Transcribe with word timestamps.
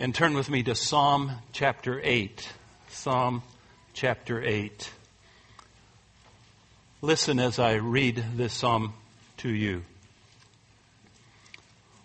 and 0.00 0.14
turn 0.14 0.34
with 0.34 0.48
me 0.48 0.62
to 0.62 0.76
Psalm 0.76 1.32
chapter 1.50 2.00
8. 2.00 2.48
Psalm 2.88 3.42
chapter 3.94 4.40
8. 4.40 4.92
Listen 7.02 7.40
as 7.40 7.58
I 7.58 7.74
read 7.74 8.24
this 8.36 8.52
psalm 8.52 8.92
to 9.38 9.48
you. 9.48 9.82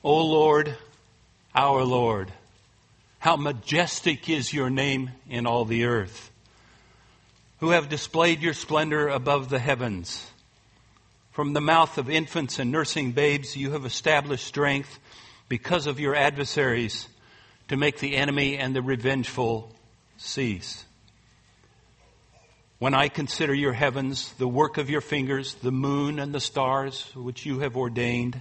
O 0.04 0.26
Lord, 0.26 0.76
our 1.54 1.84
Lord, 1.84 2.34
how 3.20 3.36
majestic 3.36 4.28
is 4.28 4.52
your 4.52 4.72
name 4.72 5.12
in 5.30 5.46
all 5.46 5.64
the 5.64 5.86
earth, 5.86 6.32
who 7.60 7.70
have 7.70 7.90
displayed 7.90 8.42
your 8.42 8.56
splendor 8.56 9.08
above 9.08 9.50
the 9.50 9.60
heavens. 9.60 10.32
From 11.32 11.54
the 11.54 11.62
mouth 11.62 12.00
of 12.00 12.10
infants 12.10 12.58
and 12.58 12.72
nursing 12.72 13.12
babes, 13.12 13.56
you 13.56 13.72
have 13.74 13.86
established 13.86 14.48
strength 14.48 14.98
because 15.48 15.86
of 15.86 16.00
your 16.00 16.16
adversaries 16.16 17.08
to 17.74 17.78
make 17.78 17.98
the 17.98 18.16
enemy 18.16 18.56
and 18.56 18.76
the 18.76 18.84
revengeful 18.84 19.74
cease. 20.18 20.86
When 22.78 22.94
I 22.94 23.08
consider 23.08 23.52
your 23.52 23.74
heavens, 23.74 24.32
the 24.34 24.48
work 24.48 24.78
of 24.78 24.92
your 24.92 25.02
fingers, 25.02 25.56
the 25.56 25.72
moon 25.72 26.20
and 26.20 26.32
the 26.32 26.40
stars 26.40 27.10
which 27.16 27.48
you 27.48 27.62
have 27.62 27.76
ordained, 27.76 28.40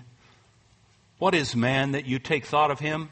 what 1.19 1.35
is 1.35 1.57
man 1.57 1.93
that 1.93 2.05
you 2.05 2.19
take 2.19 2.45
thought 2.45 2.71
of 2.71 2.79
him, 2.79 3.09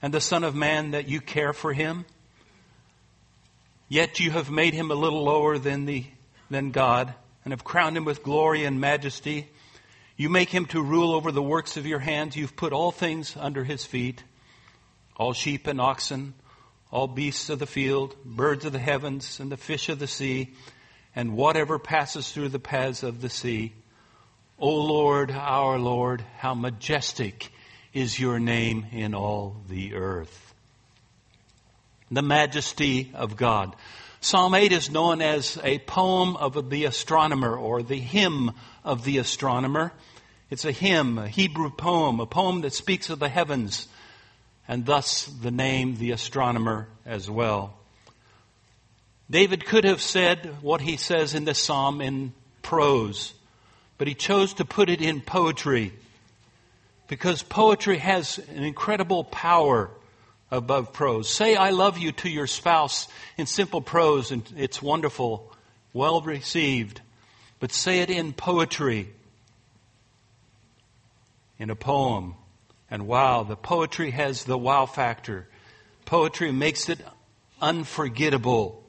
and 0.00 0.14
the 0.14 0.20
Son 0.20 0.44
of 0.44 0.54
Man 0.54 0.92
that 0.92 1.08
you 1.08 1.20
care 1.20 1.52
for 1.52 1.72
him? 1.72 2.04
Yet 3.88 4.20
you 4.20 4.30
have 4.30 4.52
made 4.52 4.74
him 4.74 4.92
a 4.92 4.94
little 4.94 5.24
lower 5.24 5.58
than, 5.58 5.86
the, 5.86 6.06
than 6.48 6.70
God, 6.70 7.12
and 7.44 7.50
have 7.50 7.64
crowned 7.64 7.96
him 7.96 8.04
with 8.04 8.22
glory 8.22 8.64
and 8.64 8.80
majesty. 8.80 9.48
You 10.16 10.28
make 10.28 10.50
him 10.50 10.66
to 10.66 10.80
rule 10.80 11.10
over 11.10 11.32
the 11.32 11.42
works 11.42 11.76
of 11.76 11.84
your 11.84 11.98
hands. 11.98 12.36
You've 12.36 12.54
put 12.54 12.72
all 12.72 12.92
things 12.92 13.36
under 13.36 13.64
his 13.64 13.84
feet 13.84 14.22
all 15.18 15.32
sheep 15.32 15.66
and 15.66 15.80
oxen, 15.80 16.32
all 16.90 17.08
beasts 17.08 17.50
of 17.50 17.58
the 17.58 17.66
field, 17.66 18.16
birds 18.24 18.64
of 18.64 18.72
the 18.72 18.78
heavens, 18.78 19.40
and 19.40 19.52
the 19.52 19.56
fish 19.56 19.88
of 19.88 19.98
the 19.98 20.06
sea, 20.06 20.54
and 21.14 21.36
whatever 21.36 21.78
passes 21.78 22.30
through 22.30 22.48
the 22.48 22.58
paths 22.58 23.02
of 23.02 23.20
the 23.20 23.28
sea. 23.28 23.72
O 24.58 24.70
Lord, 24.70 25.30
our 25.30 25.78
Lord, 25.78 26.24
how 26.38 26.54
majestic 26.54 27.50
is 27.92 28.18
your 28.18 28.38
name 28.38 28.86
in 28.92 29.14
all 29.14 29.56
the 29.68 29.94
earth. 29.94 30.54
The 32.10 32.22
majesty 32.22 33.10
of 33.14 33.36
God. 33.36 33.74
Psalm 34.20 34.54
8 34.54 34.72
is 34.72 34.90
known 34.90 35.20
as 35.20 35.58
a 35.62 35.78
poem 35.80 36.36
of 36.36 36.70
the 36.70 36.86
astronomer 36.86 37.56
or 37.56 37.82
the 37.82 37.98
hymn 37.98 38.52
of 38.84 39.04
the 39.04 39.18
astronomer. 39.18 39.92
It's 40.50 40.64
a 40.64 40.72
hymn, 40.72 41.18
a 41.18 41.28
Hebrew 41.28 41.70
poem, 41.70 42.18
a 42.18 42.26
poem 42.26 42.62
that 42.62 42.72
speaks 42.72 43.10
of 43.10 43.18
the 43.18 43.28
heavens 43.28 43.88
and 44.68 44.84
thus 44.84 45.24
the 45.24 45.50
name 45.50 45.96
the 45.96 46.12
astronomer 46.12 46.88
as 47.06 47.28
well. 47.28 47.74
David 49.30 49.64
could 49.64 49.84
have 49.84 50.00
said 50.00 50.62
what 50.62 50.82
he 50.82 50.96
says 50.96 51.34
in 51.34 51.44
this 51.44 51.58
psalm 51.58 52.00
in 52.00 52.32
prose, 52.62 53.34
but 53.96 54.06
he 54.06 54.14
chose 54.14 54.54
to 54.54 54.64
put 54.64 54.88
it 54.88 55.00
in 55.00 55.20
poetry 55.22 55.92
because 57.08 57.42
poetry 57.42 57.96
has 57.98 58.38
an 58.54 58.62
incredible 58.62 59.24
power 59.24 59.90
above 60.50 60.92
prose. 60.92 61.28
Say 61.28 61.56
I 61.56 61.70
love 61.70 61.98
you 61.98 62.12
to 62.12 62.28
your 62.28 62.46
spouse 62.46 63.08
in 63.36 63.46
simple 63.46 63.80
prose 63.80 64.30
and 64.30 64.42
it's 64.56 64.80
wonderful, 64.80 65.52
well 65.92 66.20
received, 66.20 67.00
but 67.60 67.72
say 67.72 68.00
it 68.00 68.10
in 68.10 68.32
poetry, 68.32 69.10
in 71.58 71.70
a 71.70 71.76
poem, 71.76 72.34
and 72.90 73.06
wow, 73.06 73.42
the 73.42 73.56
poetry 73.56 74.10
has 74.10 74.44
the 74.44 74.58
wow 74.58 74.86
factor. 74.86 75.46
Poetry 76.04 76.52
makes 76.52 76.88
it 76.88 77.00
unforgettable. 77.60 78.82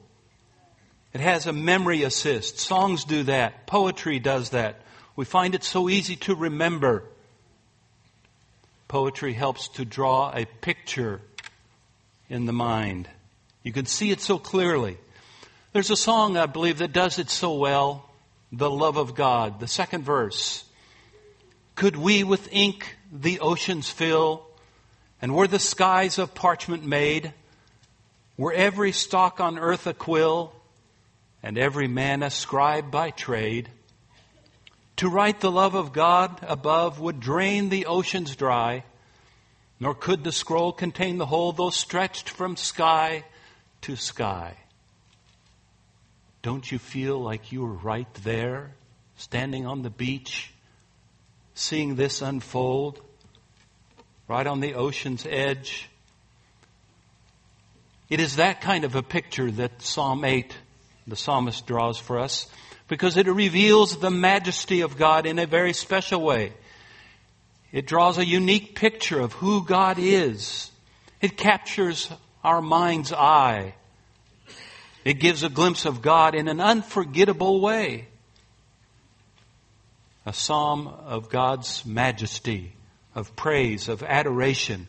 It 1.12 1.20
has 1.20 1.46
a 1.46 1.52
memory 1.52 2.02
assist. 2.04 2.58
Songs 2.58 3.04
do 3.04 3.24
that. 3.24 3.66
Poetry 3.66 4.18
does 4.18 4.50
that. 4.50 4.80
We 5.16 5.24
find 5.24 5.54
it 5.54 5.64
so 5.64 5.88
easy 5.88 6.16
to 6.16 6.34
remember. 6.34 7.04
Poetry 8.88 9.34
helps 9.34 9.68
to 9.68 9.84
draw 9.84 10.32
a 10.34 10.46
picture 10.46 11.20
in 12.28 12.46
the 12.46 12.52
mind. 12.52 13.08
You 13.62 13.72
can 13.72 13.86
see 13.86 14.10
it 14.10 14.20
so 14.20 14.38
clearly. 14.38 14.96
There's 15.72 15.90
a 15.90 15.96
song, 15.96 16.36
I 16.36 16.46
believe, 16.46 16.78
that 16.78 16.92
does 16.92 17.18
it 17.18 17.28
so 17.28 17.54
well. 17.54 18.08
The 18.50 18.70
love 18.70 18.96
of 18.96 19.14
God. 19.14 19.60
The 19.60 19.68
second 19.68 20.04
verse. 20.04 20.64
Could 21.74 21.96
we 21.96 22.24
with 22.24 22.48
ink 22.50 22.96
the 23.12 23.40
oceans 23.40 23.90
fill, 23.90 24.46
and 25.20 25.34
were 25.34 25.48
the 25.48 25.58
skies 25.58 26.18
of 26.18 26.34
parchment 26.34 26.84
made, 26.84 27.32
were 28.36 28.52
every 28.52 28.92
stock 28.92 29.40
on 29.40 29.58
earth 29.58 29.86
a 29.86 29.94
quill, 29.94 30.52
and 31.42 31.58
every 31.58 31.88
man 31.88 32.22
a 32.22 32.30
scribe 32.30 32.90
by 32.90 33.10
trade, 33.10 33.68
to 34.96 35.08
write 35.08 35.40
the 35.40 35.50
love 35.50 35.74
of 35.74 35.92
God 35.92 36.38
above 36.42 37.00
would 37.00 37.20
drain 37.20 37.68
the 37.68 37.86
oceans 37.86 38.36
dry, 38.36 38.84
nor 39.78 39.94
could 39.94 40.24
the 40.24 40.32
scroll 40.32 40.72
contain 40.72 41.16
the 41.16 41.26
whole, 41.26 41.52
though 41.52 41.70
stretched 41.70 42.28
from 42.28 42.56
sky 42.56 43.24
to 43.80 43.96
sky. 43.96 44.56
Don't 46.42 46.70
you 46.70 46.78
feel 46.78 47.18
like 47.18 47.50
you 47.50 47.62
were 47.62 47.72
right 47.72 48.12
there, 48.22 48.74
standing 49.16 49.66
on 49.66 49.82
the 49.82 49.90
beach, 49.90 50.52
seeing 51.60 51.94
this 51.94 52.22
unfold 52.22 53.00
right 54.28 54.46
on 54.46 54.60
the 54.60 54.74
ocean's 54.74 55.26
edge. 55.28 55.88
It 58.08 58.18
is 58.18 58.36
that 58.36 58.60
kind 58.60 58.84
of 58.84 58.94
a 58.94 59.02
picture 59.02 59.50
that 59.50 59.82
Psalm 59.82 60.24
8, 60.24 60.56
the 61.06 61.16
psalmist 61.16 61.66
draws 61.66 61.98
for 61.98 62.18
us, 62.18 62.48
because 62.88 63.16
it 63.16 63.26
reveals 63.26 63.98
the 63.98 64.10
majesty 64.10 64.80
of 64.80 64.96
God 64.96 65.26
in 65.26 65.38
a 65.38 65.46
very 65.46 65.72
special 65.72 66.22
way. 66.22 66.54
It 67.72 67.86
draws 67.86 68.18
a 68.18 68.24
unique 68.24 68.74
picture 68.74 69.20
of 69.20 69.34
who 69.34 69.64
God 69.64 69.98
is. 69.98 70.70
It 71.20 71.36
captures 71.36 72.10
our 72.42 72.62
mind's 72.62 73.12
eye. 73.12 73.74
It 75.04 75.14
gives 75.14 75.42
a 75.42 75.48
glimpse 75.48 75.84
of 75.84 76.02
God 76.02 76.34
in 76.34 76.48
an 76.48 76.60
unforgettable 76.60 77.60
way 77.60 78.08
a 80.30 80.32
psalm 80.32 80.86
of 80.86 81.28
God's 81.28 81.84
majesty, 81.84 82.72
of 83.16 83.34
praise, 83.34 83.88
of 83.88 84.04
adoration. 84.04 84.86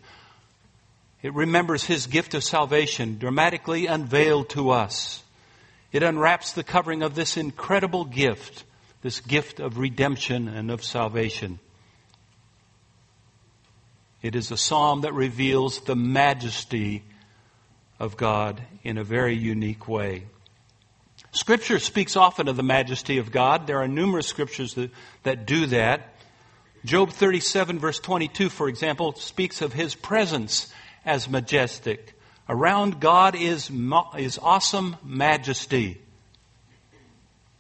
It 1.24 1.34
remembers 1.34 1.84
His 1.84 2.06
gift 2.06 2.36
of 2.36 2.44
salvation 2.44 3.18
dramatically 3.18 3.88
unveiled 3.88 4.50
to 4.50 4.70
us. 4.70 5.24
It 5.92 6.04
unwraps 6.04 6.54
the 6.54 6.64
covering 6.64 7.02
of 7.02 7.16
this 7.16 7.38
incredible 7.38 8.06
gift, 8.06 8.66
this 9.02 9.20
gift 9.20 9.60
of 9.60 9.80
redemption 9.80 10.48
and 10.48 10.70
of 10.70 10.84
salvation. 10.84 11.58
It 14.22 14.36
is 14.36 14.52
a 14.52 14.58
psalm 14.58 15.02
that 15.02 15.16
reveals 15.16 15.80
the 15.80 15.96
majesty 15.96 17.02
of 17.98 18.16
God 18.16 18.62
in 18.84 19.00
a 19.00 19.04
very 19.04 19.36
unique 19.36 19.88
way. 19.88 20.28
Scripture 21.32 21.80
speaks 21.80 22.18
often 22.18 22.48
of 22.50 22.58
the 22.58 22.64
majesty 22.64 23.18
of 23.18 23.32
God. 23.32 23.66
There 23.66 23.82
are 23.82 23.88
numerous 23.88 24.28
scriptures 24.28 24.74
that, 24.74 24.92
that 25.24 25.46
do 25.46 25.66
that. 25.68 26.16
Job 26.84 27.12
37 27.12 27.80
verse 27.80 28.00
22, 28.00 28.50
for 28.50 28.68
example, 28.68 29.14
speaks 29.14 29.62
of 29.62 29.72
his 29.72 29.96
presence 29.96 30.72
as 31.06 31.30
majestic. 31.30 32.18
Around 32.50 33.00
God 33.00 33.36
is, 33.36 33.72
is 34.18 34.40
awesome 34.42 34.98
majesty. 35.04 36.02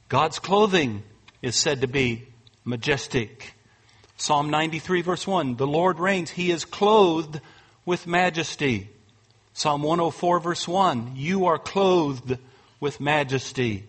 God's 0.10 0.40
clothing 0.40 1.04
is 1.42 1.56
said 1.56 1.81
to 1.81 1.88
be 1.88 2.28
majestic. 2.66 3.54
Psalm 4.18 4.50
93 4.50 5.02
verse 5.02 5.26
1, 5.26 5.56
the 5.56 5.66
Lord 5.66 5.98
reigns. 5.98 6.30
He 6.31 6.52
is 6.52 6.66
clothed 6.66 7.40
with 7.86 8.06
majesty. 8.06 8.90
Psalm 9.54 9.81
104 9.81 10.40
verse 10.42 10.68
1, 10.68 11.13
you 11.16 11.45
are 11.45 11.57
clothed 11.57 12.38
with 12.81 13.00
majesty. 13.00 13.86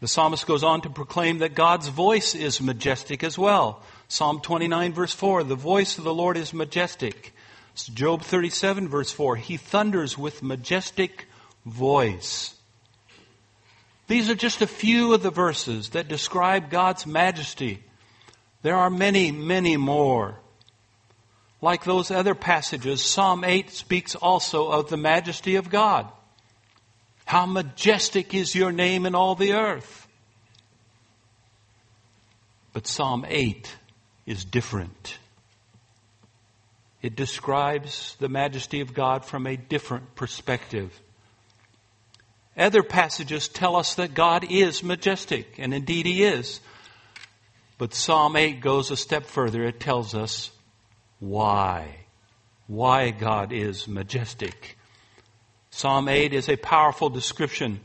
The 0.00 0.06
psalmist 0.06 0.46
goes 0.46 0.62
on 0.62 0.82
to 0.82 0.90
proclaim 0.90 1.38
that 1.38 1.54
God's 1.54 1.88
voice 1.88 2.34
is 2.34 2.60
majestic 2.60 3.24
as 3.24 3.36
well. 3.36 3.82
Psalm 4.06 4.40
29 4.40 4.92
verse 4.92 5.14
4, 5.14 5.42
the 5.42 5.56
voice 5.56 5.98
of 5.98 6.04
the 6.04 6.14
Lord 6.14 6.36
is 6.36 6.54
majestic. 6.54 7.34
Job 7.92 8.22
37 8.22 8.88
verse 8.88 9.10
4, 9.10 9.36
he 9.36 9.56
thunders 9.56 10.16
with 10.16 10.42
majestic 10.42 11.26
voice. 11.64 12.54
These 14.06 14.30
are 14.30 14.36
just 14.36 14.62
a 14.62 14.66
few 14.66 15.14
of 15.14 15.22
the 15.22 15.30
verses 15.30 15.90
that 15.90 16.08
describe 16.08 16.70
God's 16.70 17.06
majesty. 17.06 17.82
There 18.62 18.76
are 18.76 18.90
many, 18.90 19.32
many 19.32 19.76
more. 19.76 20.38
Like 21.60 21.84
those 21.84 22.10
other 22.10 22.34
passages, 22.34 23.02
Psalm 23.02 23.42
8 23.42 23.70
speaks 23.70 24.14
also 24.14 24.68
of 24.68 24.90
the 24.90 24.96
majesty 24.96 25.56
of 25.56 25.70
God. 25.70 26.06
How 27.26 27.44
majestic 27.44 28.34
is 28.34 28.54
your 28.54 28.70
name 28.70 29.04
in 29.04 29.16
all 29.16 29.34
the 29.34 29.54
earth. 29.54 30.06
But 32.72 32.86
Psalm 32.86 33.26
8 33.28 33.76
is 34.26 34.44
different. 34.44 35.18
It 37.02 37.16
describes 37.16 38.16
the 38.20 38.28
majesty 38.28 38.80
of 38.80 38.94
God 38.94 39.24
from 39.24 39.46
a 39.46 39.56
different 39.56 40.14
perspective. 40.14 40.98
Other 42.56 42.84
passages 42.84 43.48
tell 43.48 43.74
us 43.74 43.96
that 43.96 44.14
God 44.14 44.46
is 44.48 44.84
majestic, 44.84 45.58
and 45.58 45.74
indeed 45.74 46.06
He 46.06 46.22
is. 46.22 46.60
But 47.76 47.92
Psalm 47.92 48.36
8 48.36 48.60
goes 48.60 48.92
a 48.92 48.96
step 48.96 49.26
further. 49.26 49.64
It 49.64 49.80
tells 49.80 50.14
us 50.14 50.52
why. 51.18 52.06
Why 52.68 53.10
God 53.10 53.52
is 53.52 53.88
majestic. 53.88 54.75
Psalm 55.76 56.08
8 56.08 56.32
is 56.32 56.48
a 56.48 56.56
powerful 56.56 57.10
description 57.10 57.80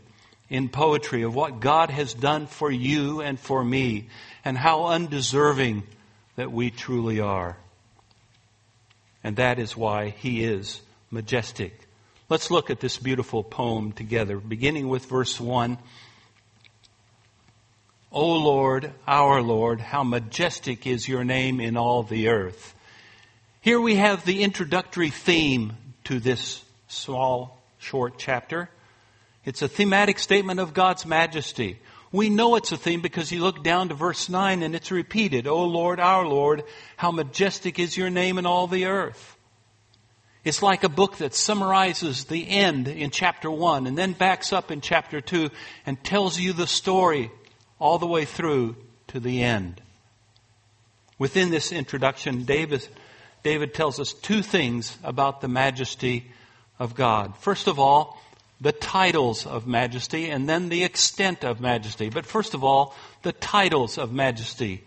in 0.50 0.70
poetry 0.70 1.24
of 1.24 1.36
what 1.36 1.60
God 1.60 1.90
has 1.90 2.14
done 2.14 2.48
for 2.48 2.72
you 2.72 3.20
and 3.20 3.38
for 3.38 3.62
me, 3.62 4.08
and 4.46 4.58
how 4.58 4.86
undeserving 4.86 5.84
that 6.38 6.54
we 6.54 6.72
truly 6.72 7.20
are. 7.20 7.58
And 9.26 9.36
that 9.36 9.60
is 9.60 9.76
why 9.76 10.12
He 10.12 10.42
is 10.42 10.80
majestic. 11.12 11.78
Let's 12.30 12.50
look 12.50 12.70
at 12.70 12.80
this 12.80 12.98
beautiful 12.98 13.44
poem 13.44 13.92
together, 13.92 14.38
beginning 14.38 14.88
with 14.88 15.08
verse 15.08 15.38
1. 15.38 15.78
O 18.14 18.26
Lord, 18.26 18.94
our 19.06 19.42
Lord, 19.42 19.82
how 19.82 20.06
majestic 20.06 20.88
is 20.88 21.10
your 21.10 21.26
name 21.26 21.60
in 21.60 21.76
all 21.76 22.04
the 22.04 22.30
earth. 22.30 22.74
Here 23.60 23.82
we 23.82 23.96
have 23.96 24.24
the 24.24 24.44
introductory 24.44 25.10
theme 25.10 25.74
to 26.06 26.22
this 26.22 26.64
small, 26.88 27.61
short 27.82 28.14
chapter. 28.18 28.70
It's 29.44 29.62
a 29.62 29.68
thematic 29.68 30.20
statement 30.20 30.60
of 30.60 30.74
God's 30.74 31.06
majesty. 31.06 31.80
We 32.12 32.30
know 32.30 32.56
it's 32.56 32.72
a 32.72 32.78
theme 32.78 33.02
because 33.02 33.32
you 33.32 33.42
look 33.42 33.64
down 33.64 33.90
to 33.90 33.96
verse 33.96 34.30
9 34.30 34.62
and 34.62 34.76
it's 34.76 34.92
repeated. 34.92 35.48
O 35.48 35.64
Lord, 35.66 36.00
our 36.00 36.26
Lord, 36.26 36.64
how 36.96 37.12
majestic 37.12 37.80
is 37.80 37.98
your 37.98 38.10
name 38.10 38.38
in 38.38 38.46
all 38.46 38.68
the 38.68 38.86
earth. 38.86 39.36
It's 40.44 40.62
like 40.62 40.84
a 40.84 40.90
book 40.90 41.18
that 41.18 41.34
summarizes 41.34 42.26
the 42.26 42.48
end 42.48 42.88
in 42.88 43.10
chapter 43.10 43.50
1 43.50 43.88
and 43.88 43.98
then 43.98 44.14
backs 44.14 44.54
up 44.54 44.72
in 44.72 44.82
chapter 44.82 45.22
2 45.22 45.50
and 45.86 46.04
tells 46.04 46.40
you 46.40 46.54
the 46.54 46.68
story 46.68 47.32
all 47.80 47.98
the 47.98 48.08
way 48.08 48.26
through 48.26 48.76
to 49.08 49.20
the 49.20 49.44
end. 49.44 49.82
Within 51.18 51.50
this 51.50 51.72
introduction, 51.72 52.44
David, 52.44 52.88
David 53.44 53.74
tells 53.74 54.00
us 54.00 54.14
two 54.14 54.42
things 54.42 54.98
about 55.04 55.42
the 55.42 55.48
majesty 55.48 56.32
of 56.82 56.96
God. 56.96 57.38
First 57.38 57.68
of 57.68 57.78
all, 57.78 58.20
the 58.60 58.72
titles 58.72 59.46
of 59.46 59.68
majesty 59.68 60.32
and 60.32 60.50
then 60.50 60.70
the 60.70 60.84
extent 60.84 61.44
of 61.44 61.62
majesty. 61.62 62.10
But 62.10 62.26
first 62.26 62.56
of 62.56 62.64
all, 62.64 62.96
the 63.22 63.34
titles 63.34 64.00
of 64.00 64.12
majesty. 64.12 64.84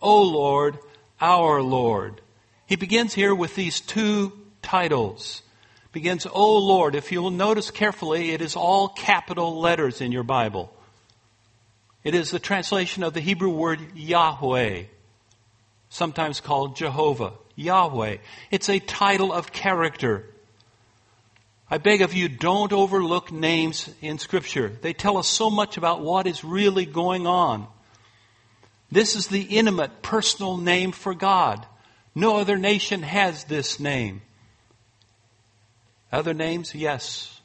O 0.00 0.22
Lord, 0.22 0.78
our 1.20 1.60
Lord. 1.60 2.20
He 2.66 2.76
begins 2.76 3.12
here 3.12 3.34
with 3.34 3.56
these 3.56 3.80
two 3.80 4.32
titles. 4.62 5.42
Begins, 5.90 6.28
O 6.32 6.58
Lord. 6.58 6.94
If 6.94 7.10
you'll 7.10 7.32
notice 7.32 7.72
carefully, 7.72 8.30
it 8.30 8.40
is 8.40 8.54
all 8.54 8.88
capital 8.88 9.58
letters 9.58 10.00
in 10.00 10.12
your 10.12 10.22
Bible. 10.22 10.72
It 12.04 12.14
is 12.14 12.30
the 12.30 12.38
translation 12.38 13.02
of 13.02 13.14
the 13.14 13.20
Hebrew 13.20 13.50
word 13.50 13.80
Yahweh, 13.96 14.84
sometimes 15.88 16.40
called 16.40 16.76
Jehovah. 16.76 17.32
Yahweh. 17.56 18.18
It's 18.52 18.68
a 18.68 18.78
title 18.78 19.32
of 19.32 19.52
character. 19.52 20.28
I 21.72 21.78
beg 21.78 22.02
of 22.02 22.12
you, 22.12 22.28
don't 22.28 22.70
overlook 22.70 23.32
names 23.32 23.88
in 24.02 24.18
Scripture. 24.18 24.68
They 24.68 24.92
tell 24.92 25.16
us 25.16 25.26
so 25.26 25.48
much 25.48 25.78
about 25.78 26.02
what 26.02 26.26
is 26.26 26.44
really 26.44 26.84
going 26.84 27.26
on. 27.26 27.66
This 28.90 29.16
is 29.16 29.28
the 29.28 29.40
intimate, 29.40 30.02
personal 30.02 30.58
name 30.58 30.92
for 30.92 31.14
God. 31.14 31.64
No 32.14 32.36
other 32.36 32.58
nation 32.58 33.02
has 33.02 33.44
this 33.44 33.80
name. 33.80 34.20
Other 36.12 36.34
names, 36.34 36.74
yes, 36.74 37.40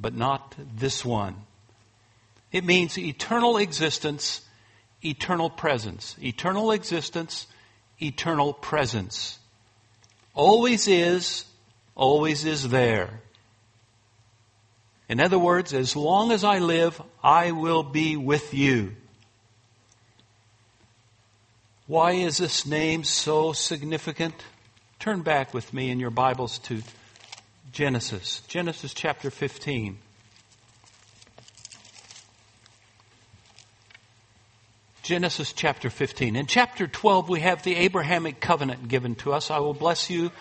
but 0.00 0.14
not 0.14 0.54
this 0.74 1.04
one. 1.04 1.36
It 2.52 2.64
means 2.64 2.96
eternal 2.96 3.58
existence, 3.58 4.40
eternal 5.04 5.50
presence. 5.50 6.16
Eternal 6.22 6.70
existence, 6.70 7.46
eternal 8.00 8.54
presence. 8.54 9.38
Always 10.32 10.88
is, 10.88 11.44
always 11.94 12.46
is 12.46 12.70
there. 12.70 13.20
In 15.08 15.20
other 15.20 15.38
words, 15.38 15.72
as 15.72 15.94
long 15.94 16.32
as 16.32 16.42
I 16.42 16.58
live, 16.58 17.00
I 17.22 17.52
will 17.52 17.82
be 17.82 18.16
with 18.16 18.52
you. 18.52 18.96
Why 21.86 22.12
is 22.12 22.38
this 22.38 22.66
name 22.66 23.04
so 23.04 23.52
significant? 23.52 24.34
Turn 24.98 25.22
back 25.22 25.54
with 25.54 25.72
me 25.72 25.90
in 25.90 26.00
your 26.00 26.10
Bibles 26.10 26.58
to 26.60 26.82
Genesis. 27.70 28.42
Genesis 28.48 28.92
chapter 28.92 29.30
15. 29.30 29.98
Genesis 35.04 35.52
chapter 35.52 35.88
15. 35.88 36.34
In 36.34 36.46
chapter 36.46 36.88
12, 36.88 37.28
we 37.28 37.38
have 37.38 37.62
the 37.62 37.76
Abrahamic 37.76 38.40
covenant 38.40 38.88
given 38.88 39.14
to 39.16 39.32
us. 39.32 39.52
I 39.52 39.60
will 39.60 39.74
bless 39.74 40.10
you. 40.10 40.32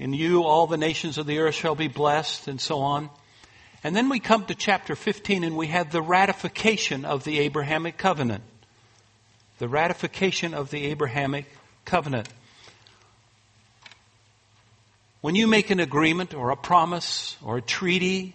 In 0.00 0.14
you, 0.14 0.44
all 0.44 0.66
the 0.66 0.78
nations 0.78 1.18
of 1.18 1.26
the 1.26 1.40
earth 1.40 1.54
shall 1.54 1.74
be 1.74 1.86
blessed, 1.86 2.48
and 2.48 2.58
so 2.58 2.78
on. 2.80 3.10
And 3.84 3.94
then 3.94 4.08
we 4.08 4.18
come 4.18 4.46
to 4.46 4.54
chapter 4.54 4.96
15 4.96 5.44
and 5.44 5.58
we 5.58 5.66
have 5.66 5.92
the 5.92 6.00
ratification 6.00 7.04
of 7.04 7.22
the 7.24 7.38
Abrahamic 7.40 7.98
covenant. 7.98 8.42
The 9.58 9.68
ratification 9.68 10.54
of 10.54 10.70
the 10.70 10.86
Abrahamic 10.86 11.44
covenant. 11.84 12.30
When 15.20 15.34
you 15.34 15.46
make 15.46 15.68
an 15.68 15.80
agreement 15.80 16.32
or 16.32 16.50
a 16.50 16.56
promise 16.56 17.36
or 17.44 17.58
a 17.58 17.62
treaty, 17.62 18.34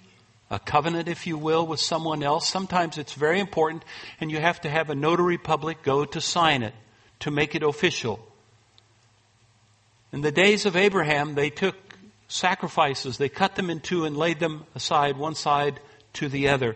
a 0.51 0.59
covenant, 0.59 1.07
if 1.07 1.25
you 1.25 1.35
will, 1.35 1.65
with 1.65 1.79
someone 1.79 2.21
else, 2.21 2.47
sometimes 2.47 2.99
it's 2.99 3.13
very 3.13 3.39
important 3.39 3.83
and 4.21 4.29
you 4.29 4.39
have 4.39 4.61
to 4.61 4.69
have 4.69 4.91
a 4.91 4.95
notary 4.95 5.39
public 5.39 5.81
go 5.81 6.05
to 6.05 6.21
sign 6.21 6.61
it, 6.61 6.75
to 7.21 7.31
make 7.31 7.55
it 7.55 7.63
official. 7.63 8.19
In 10.11 10.21
the 10.21 10.31
days 10.31 10.65
of 10.65 10.75
Abraham, 10.75 11.35
they 11.35 11.49
took 11.49 11.75
sacrifices, 12.27 13.17
they 13.17 13.29
cut 13.29 13.55
them 13.55 13.69
in 13.69 13.79
two 13.79 14.05
and 14.05 14.17
laid 14.17 14.39
them 14.39 14.65
aside, 14.75 15.17
one 15.17 15.35
side 15.35 15.79
to 16.13 16.29
the 16.29 16.49
other. 16.49 16.75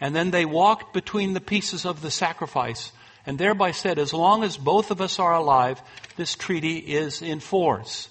And 0.00 0.14
then 0.14 0.30
they 0.30 0.44
walked 0.44 0.92
between 0.92 1.34
the 1.34 1.40
pieces 1.40 1.84
of 1.84 2.02
the 2.02 2.10
sacrifice 2.10 2.92
and 3.26 3.38
thereby 3.38 3.70
said, 3.70 3.98
as 3.98 4.14
long 4.14 4.42
as 4.42 4.56
both 4.56 4.90
of 4.90 5.00
us 5.00 5.18
are 5.18 5.34
alive, 5.34 5.80
this 6.16 6.34
treaty 6.34 6.78
is 6.78 7.22
in 7.22 7.40
force. 7.40 8.08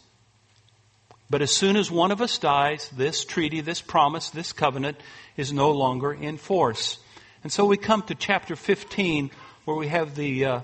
But 1.30 1.42
as 1.42 1.52
soon 1.52 1.76
as 1.76 1.92
one 1.92 2.12
of 2.12 2.22
us 2.22 2.38
dies, 2.38 2.90
this 2.90 3.24
treaty, 3.24 3.62
this 3.62 3.82
promise, 3.82 4.30
this 4.30 4.52
covenant 4.52 4.98
is 5.38 5.54
no 5.54 5.72
longer 5.72 6.12
in 6.12 6.38
force. 6.38 6.98
And 7.44 7.52
so 7.52 7.66
we 7.66 7.78
come 7.78 8.02
to 8.04 8.16
chapter 8.16 8.56
15 8.56 9.32
where 9.66 9.78
we 9.78 9.88
have 9.88 10.16
the 10.16 10.46
uh, 10.46 10.62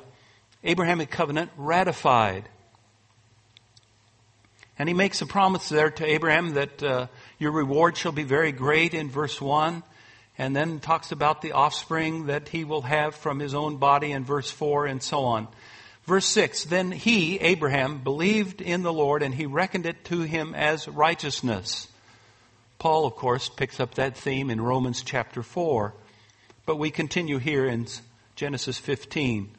Abrahamic 0.63 1.12
covenant 1.12 1.51
ratified. 1.58 2.50
And 4.77 4.89
he 4.89 4.96
makes 4.96 5.22
a 5.22 5.25
promise 5.25 5.70
there 5.70 5.89
to 5.89 6.05
Abraham 6.05 6.55
that 6.55 6.84
uh, 6.84 7.08
your 7.39 7.51
reward 7.51 7.96
shall 7.96 8.12
be 8.12 8.24
very 8.24 8.51
great 8.51 8.94
in 8.94 9.10
verse 9.10 9.39
1. 9.39 9.84
And 10.38 10.53
then 10.53 10.79
talks 10.79 11.13
about 11.13 11.41
the 11.41 11.53
offspring 11.53 12.25
that 12.25 12.50
he 12.50 12.65
will 12.65 12.82
have 12.82 13.15
from 13.15 13.39
his 13.39 13.53
own 13.53 13.77
body 13.77 14.12
in 14.12 14.25
verse 14.25 14.51
4 14.51 14.86
and 14.86 15.01
so 15.01 15.24
on. 15.24 15.48
Verse 16.03 16.25
6, 16.27 16.65
then 16.65 16.91
he, 16.91 17.39
Abraham, 17.39 18.03
believed 18.03 18.62
in 18.62 18.84
the 18.84 18.94
Lord 18.94 19.24
and 19.24 19.34
he 19.34 19.46
reckoned 19.46 19.86
it 19.86 20.05
to 20.05 20.22
him 20.22 20.53
as 20.53 20.88
righteousness. 20.88 21.88
Paul, 22.77 23.05
of 23.05 23.15
course, 23.15 23.50
picks 23.50 23.79
up 23.79 23.96
that 23.96 24.17
theme 24.17 24.50
in 24.50 24.62
Romans 24.62 25.01
chapter 25.03 25.41
4. 25.41 25.94
But 26.65 26.75
we 26.75 26.91
continue 26.91 27.38
here 27.38 27.65
in 27.65 27.88
Genesis 28.36 28.77
15. 28.77 29.50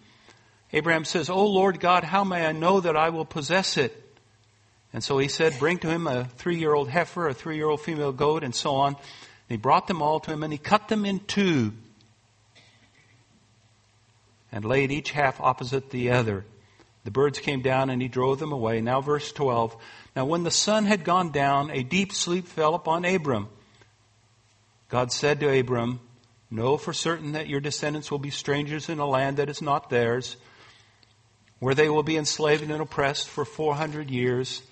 Abraham 0.73 1.04
says, 1.04 1.30
O 1.30 1.46
Lord 1.46 1.80
God, 1.80 2.04
how 2.04 2.23
may 2.23 2.46
I 2.46 2.52
know 2.52 2.80
that 2.80 2.96
I 2.96 3.11
will 3.11 3.25
possess 3.25 3.76
it? 3.76 4.05
And 4.97 5.05
so 5.05 5.19
he 5.19 5.29
said, 5.29 5.59
bring 5.59 5.76
to 5.81 5.91
him 5.91 6.07
a 6.07 6.25
three-year-old 6.25 6.88
heifer, 6.88 7.29
a 7.29 7.35
three-year-old 7.35 7.83
female 7.83 8.12
goat, 8.12 8.43
and 8.43 8.55
so 8.55 8.76
on. 8.76 8.95
And 8.95 8.97
he 9.50 9.59
brought 9.59 9.88
them 9.88 10.00
all 10.00 10.21
to 10.21 10.33
him 10.33 10.43
and 10.43 10.50
he 10.50 10.59
cut 10.59 10.88
them 10.88 11.05
in 11.05 11.21
two 11.21 11.75
and 14.50 14.65
laid 14.65 14.91
each 14.91 15.11
half 15.11 15.38
opposite 15.38 15.91
the 15.91 16.12
other. 16.12 16.47
The 17.05 17.11
birds 17.11 17.41
came 17.41 17.61
down 17.61 17.91
and 17.91 18.00
he 18.00 18.09
drove 18.09 18.38
them 18.38 18.53
away. 18.53 18.81
Now 18.81 19.03
verse 19.03 19.31
12. 19.33 19.76
Now 20.17 20.25
when 20.25 20.45
the 20.45 20.50
sun 20.50 20.87
had 20.87 21.05
gone 21.05 21.31
down, 21.31 21.71
a 21.71 21.83
deep 21.83 22.11
sleep 22.11 22.49
fell 22.49 22.75
upon 22.75 23.05
Abram. 23.05 23.50
God 24.88 25.12
said 25.12 25.41
to 25.41 25.61
Abram, 25.61 26.00
Know 26.50 26.79
for 26.79 26.95
certain 26.95 27.33
that 27.33 27.49
your 27.49 27.61
descendants 27.61 28.11
will 28.11 28.19
be 28.19 28.31
strangers 28.31 28.88
in 28.88 28.99
a 28.99 29.07
land 29.07 29.37
that 29.37 29.50
is 29.50 29.61
not 29.61 29.91
theirs, 29.91 30.38
where 31.59 31.75
they 31.75 31.91
will 31.91 32.03
be 32.03 32.17
enslaved 32.17 32.62
and 32.62 32.81
oppressed 32.81 33.29
for 33.29 33.45
400 33.45 34.11
years. 34.11 34.62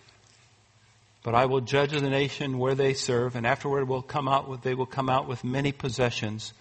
But 1.24 1.34
I 1.34 1.46
will 1.46 1.62
judge 1.62 1.90
the 1.90 2.02
nation 2.02 2.58
where 2.58 2.76
they 2.76 2.94
serve, 2.94 3.34
and 3.34 3.46
afterward 3.46 3.88
will 3.88 4.02
come 4.02 4.28
out 4.28 4.48
with, 4.48 4.62
they 4.62 4.74
will 4.74 4.86
come 4.86 5.08
out 5.08 5.26
with 5.26 5.42
many 5.42 5.72
possessions. 5.72 6.52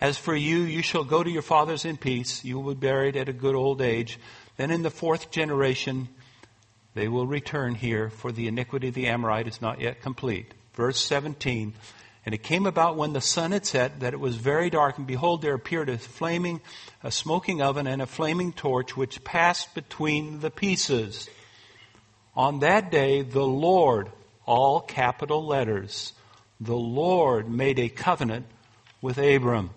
As 0.00 0.18
for 0.18 0.34
you, 0.34 0.58
you 0.58 0.82
shall 0.82 1.04
go 1.04 1.22
to 1.22 1.30
your 1.30 1.40
fathers 1.40 1.84
in 1.84 1.96
peace. 1.96 2.44
You 2.44 2.58
will 2.58 2.74
be 2.74 2.80
buried 2.80 3.16
at 3.16 3.28
a 3.28 3.32
good 3.32 3.54
old 3.54 3.80
age. 3.80 4.18
Then 4.56 4.72
in 4.72 4.82
the 4.82 4.90
fourth 4.90 5.30
generation, 5.30 6.08
They 6.94 7.08
will 7.08 7.26
return 7.26 7.74
here, 7.74 8.10
for 8.10 8.32
the 8.32 8.48
iniquity 8.48 8.88
of 8.88 8.94
the 8.94 9.06
Amorite 9.06 9.48
is 9.48 9.62
not 9.62 9.80
yet 9.80 10.02
complete. 10.02 10.52
Verse 10.74 11.00
17. 11.00 11.72
And 12.24 12.34
it 12.34 12.42
came 12.42 12.66
about 12.66 12.96
when 12.96 13.14
the 13.14 13.20
sun 13.20 13.52
had 13.52 13.66
set 13.66 14.00
that 14.00 14.12
it 14.12 14.20
was 14.20 14.36
very 14.36 14.70
dark, 14.70 14.98
and 14.98 15.06
behold, 15.06 15.42
there 15.42 15.54
appeared 15.54 15.88
a 15.88 15.98
flaming, 15.98 16.60
a 17.02 17.10
smoking 17.10 17.62
oven 17.62 17.86
and 17.86 18.02
a 18.02 18.06
flaming 18.06 18.52
torch 18.52 18.96
which 18.96 19.24
passed 19.24 19.74
between 19.74 20.40
the 20.40 20.50
pieces. 20.50 21.28
On 22.34 22.60
that 22.60 22.90
day, 22.90 23.22
the 23.22 23.46
Lord, 23.46 24.10
all 24.46 24.80
capital 24.80 25.46
letters, 25.46 26.12
the 26.60 26.76
Lord 26.76 27.50
made 27.50 27.78
a 27.78 27.88
covenant 27.88 28.46
with 29.00 29.18
Abram. 29.18 29.70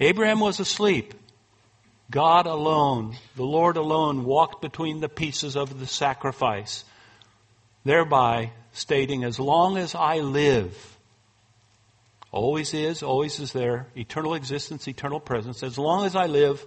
Abraham 0.00 0.40
was 0.40 0.58
asleep. 0.58 1.14
God 2.10 2.46
alone, 2.46 3.16
the 3.36 3.44
Lord 3.44 3.76
alone, 3.76 4.24
walked 4.24 4.60
between 4.60 5.00
the 5.00 5.08
pieces 5.08 5.56
of 5.56 5.78
the 5.78 5.86
sacrifice, 5.86 6.84
thereby 7.84 8.50
stating, 8.72 9.24
As 9.24 9.38
long 9.38 9.76
as 9.76 9.94
I 9.94 10.18
live, 10.18 10.98
always 12.30 12.74
is, 12.74 13.02
always 13.02 13.38
is 13.40 13.52
there, 13.52 13.86
eternal 13.96 14.34
existence, 14.34 14.86
eternal 14.88 15.20
presence, 15.20 15.62
as 15.62 15.78
long 15.78 16.04
as 16.04 16.14
I 16.14 16.26
live, 16.26 16.64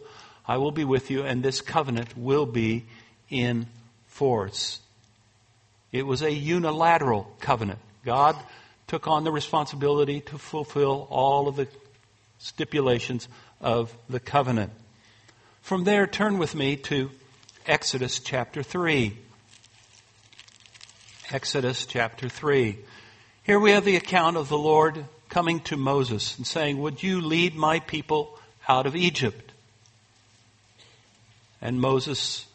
I 0.47 0.57
will 0.57 0.71
be 0.71 0.85
with 0.85 1.11
you, 1.11 1.23
and 1.23 1.43
this 1.43 1.61
covenant 1.61 2.17
will 2.17 2.45
be 2.45 2.85
in 3.29 3.67
force. 4.07 4.79
It 5.91 6.05
was 6.05 6.21
a 6.21 6.31
unilateral 6.31 7.31
covenant. 7.39 7.79
God 8.03 8.35
took 8.87 9.07
on 9.07 9.23
the 9.23 9.31
responsibility 9.31 10.21
to 10.21 10.37
fulfill 10.37 11.07
all 11.09 11.47
of 11.47 11.55
the 11.55 11.67
stipulations 12.39 13.27
of 13.59 13.95
the 14.09 14.19
covenant. 14.19 14.71
From 15.61 15.83
there, 15.83 16.07
turn 16.07 16.37
with 16.37 16.55
me 16.55 16.75
to 16.77 17.11
Exodus 17.65 18.19
chapter 18.19 18.63
3. 18.63 19.17
Exodus 21.31 21.85
chapter 21.85 22.29
3. 22.29 22.77
Here 23.43 23.59
we 23.59 23.71
have 23.71 23.83
the 23.83 23.97
account 23.97 24.37
of 24.37 24.47
the 24.47 24.57
Lord 24.57 25.05
coming 25.29 25.59
to 25.61 25.75
Moses 25.75 26.37
and 26.37 26.47
saying, 26.47 26.77
Would 26.77 27.03
you 27.03 27.19
lead 27.19 27.55
my 27.55 27.79
people 27.79 28.39
out 28.67 28.85
of 28.85 28.95
Egypt? 28.95 29.51
And 31.61 31.81
Moses 31.81 32.45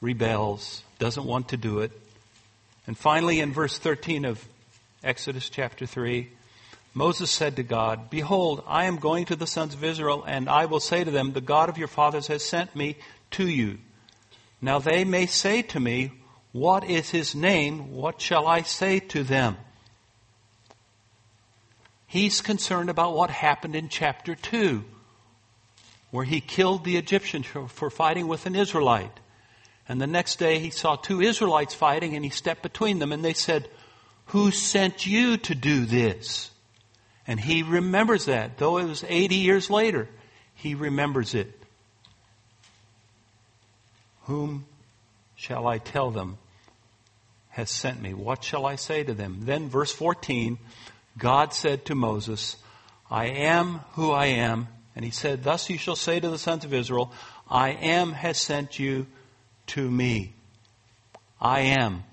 rebels, 0.00 0.82
doesn't 1.00 1.24
want 1.24 1.48
to 1.48 1.56
do 1.56 1.80
it. 1.80 1.90
And 2.86 2.96
finally, 2.96 3.40
in 3.40 3.52
verse 3.52 3.76
13 3.78 4.24
of 4.24 4.46
Exodus 5.02 5.48
chapter 5.48 5.86
3, 5.86 6.30
Moses 6.92 7.30
said 7.30 7.56
to 7.56 7.62
God, 7.62 8.10
Behold, 8.10 8.62
I 8.66 8.84
am 8.84 8.98
going 8.98 9.24
to 9.26 9.36
the 9.36 9.46
sons 9.46 9.74
of 9.74 9.82
Israel, 9.82 10.22
and 10.26 10.48
I 10.48 10.66
will 10.66 10.78
say 10.78 11.02
to 11.02 11.10
them, 11.10 11.32
The 11.32 11.40
God 11.40 11.68
of 11.68 11.78
your 11.78 11.88
fathers 11.88 12.26
has 12.28 12.44
sent 12.44 12.76
me 12.76 12.96
to 13.32 13.48
you. 13.48 13.78
Now 14.60 14.78
they 14.78 15.04
may 15.04 15.26
say 15.26 15.62
to 15.62 15.80
me, 15.80 16.12
What 16.52 16.84
is 16.84 17.10
his 17.10 17.34
name? 17.34 17.92
What 17.92 18.20
shall 18.20 18.46
I 18.46 18.62
say 18.62 19.00
to 19.00 19.24
them? 19.24 19.56
He's 22.06 22.40
concerned 22.40 22.90
about 22.90 23.14
what 23.14 23.30
happened 23.30 23.76
in 23.76 23.88
chapter 23.88 24.34
2, 24.34 24.84
where 26.10 26.24
he 26.24 26.40
killed 26.40 26.84
the 26.84 26.96
Egyptian 26.96 27.44
for 27.44 27.88
fighting 27.88 28.26
with 28.26 28.46
an 28.46 28.56
Israelite. 28.56 29.20
And 29.90 30.00
the 30.00 30.06
next 30.06 30.38
day 30.38 30.60
he 30.60 30.70
saw 30.70 30.94
two 30.94 31.20
Israelites 31.20 31.74
fighting 31.74 32.14
and 32.14 32.24
he 32.24 32.30
stepped 32.30 32.62
between 32.62 33.00
them 33.00 33.10
and 33.10 33.24
they 33.24 33.32
said, 33.32 33.68
Who 34.26 34.52
sent 34.52 35.04
you 35.04 35.36
to 35.38 35.54
do 35.56 35.84
this? 35.84 36.52
And 37.26 37.40
he 37.40 37.64
remembers 37.64 38.26
that. 38.26 38.56
Though 38.56 38.78
it 38.78 38.84
was 38.84 39.04
80 39.08 39.34
years 39.34 39.68
later, 39.68 40.08
he 40.54 40.76
remembers 40.76 41.34
it. 41.34 41.60
Whom 44.26 44.64
shall 45.34 45.66
I 45.66 45.78
tell 45.78 46.12
them 46.12 46.38
has 47.48 47.68
sent 47.68 48.00
me? 48.00 48.14
What 48.14 48.44
shall 48.44 48.66
I 48.66 48.76
say 48.76 49.02
to 49.02 49.12
them? 49.12 49.38
Then, 49.40 49.68
verse 49.68 49.92
14, 49.92 50.58
God 51.18 51.52
said 51.52 51.86
to 51.86 51.96
Moses, 51.96 52.56
I 53.10 53.26
am 53.26 53.80
who 53.94 54.12
I 54.12 54.26
am. 54.26 54.68
And 54.94 55.04
he 55.04 55.10
said, 55.10 55.42
Thus 55.42 55.68
you 55.68 55.78
shall 55.78 55.96
say 55.96 56.20
to 56.20 56.30
the 56.30 56.38
sons 56.38 56.64
of 56.64 56.72
Israel, 56.72 57.12
I 57.48 57.70
am 57.70 58.12
has 58.12 58.38
sent 58.38 58.78
you 58.78 59.08
to 59.70 59.90
me. 59.90 60.34
I 61.40 61.60
am. 61.60 62.04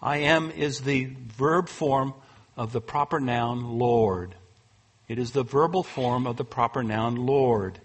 I 0.00 0.18
am 0.18 0.50
is 0.50 0.80
the 0.80 1.10
verb 1.36 1.68
form 1.68 2.14
of 2.56 2.72
the 2.72 2.80
proper 2.80 3.20
noun 3.20 3.78
Lord. 3.78 4.34
It 5.08 5.18
is 5.18 5.32
the 5.32 5.42
verbal 5.42 5.82
form 5.82 6.26
of 6.26 6.36
the 6.36 6.44
proper 6.44 6.82
noun 6.82 7.16
Lord. 7.16 7.80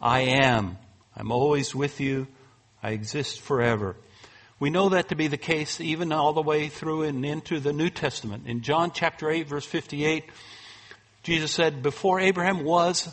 I 0.00 0.20
am. 0.20 0.78
I'm 1.16 1.32
always 1.32 1.74
with 1.74 2.00
you. 2.00 2.28
I 2.82 2.90
exist 2.90 3.40
forever. 3.40 3.96
We 4.60 4.70
know 4.70 4.90
that 4.90 5.08
to 5.08 5.16
be 5.16 5.26
the 5.26 5.36
case 5.36 5.80
even 5.80 6.12
all 6.12 6.32
the 6.32 6.42
way 6.42 6.68
through 6.68 7.02
and 7.02 7.24
into 7.24 7.60
the 7.60 7.72
New 7.72 7.90
Testament. 7.90 8.46
In 8.46 8.62
John 8.62 8.92
chapter 8.92 9.30
8 9.30 9.48
verse 9.48 9.66
58, 9.66 10.24
Jesus 11.24 11.50
said, 11.50 11.82
before 11.82 12.20
Abraham 12.20 12.64
was, 12.64 13.08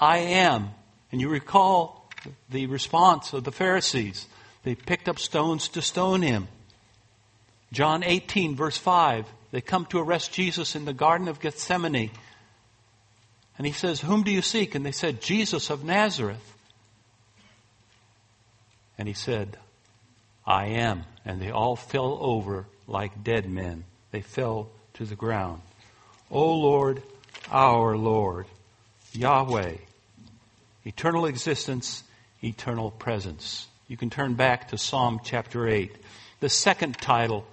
I 0.00 0.18
am. 0.18 0.70
And 1.10 1.20
you 1.20 1.28
recall 1.28 2.10
the 2.48 2.66
response 2.66 3.32
of 3.32 3.44
the 3.44 3.52
Pharisees. 3.52 4.26
They 4.62 4.74
picked 4.74 5.08
up 5.08 5.18
stones 5.18 5.68
to 5.68 5.82
stone 5.82 6.22
him. 6.22 6.48
John 7.72 8.02
18 8.04 8.54
verse 8.54 8.76
5, 8.76 9.26
they 9.50 9.60
come 9.60 9.86
to 9.86 9.98
arrest 9.98 10.32
Jesus 10.32 10.76
in 10.76 10.84
the 10.84 10.92
Garden 10.92 11.28
of 11.28 11.40
Gethsemane. 11.40 12.10
And 13.58 13.66
he 13.66 13.72
says, 13.72 14.00
Whom 14.00 14.22
do 14.22 14.30
you 14.30 14.42
seek? 14.42 14.74
And 14.74 14.84
they 14.84 14.92
said, 14.92 15.20
Jesus 15.20 15.70
of 15.70 15.84
Nazareth. 15.84 16.56
And 18.98 19.08
he 19.08 19.14
said, 19.14 19.56
I 20.46 20.66
am. 20.66 21.04
And 21.24 21.40
they 21.40 21.50
all 21.50 21.76
fell 21.76 22.18
over 22.20 22.66
like 22.86 23.24
dead 23.24 23.48
men. 23.48 23.84
They 24.10 24.20
fell 24.20 24.70
to 24.94 25.04
the 25.04 25.16
ground. 25.16 25.62
O 26.30 26.54
Lord, 26.54 27.02
our 27.50 27.96
Lord, 27.96 28.46
Yahweh, 29.12 29.76
eternal 30.84 31.26
existence, 31.26 32.04
eternal 32.42 32.90
presence. 32.90 33.66
You 33.88 33.96
can 33.96 34.10
turn 34.10 34.34
back 34.34 34.68
to 34.68 34.78
Psalm 34.78 35.20
chapter 35.24 35.66
8. 35.66 35.94
The 36.40 36.48
second 36.48 36.98
title, 36.98 37.44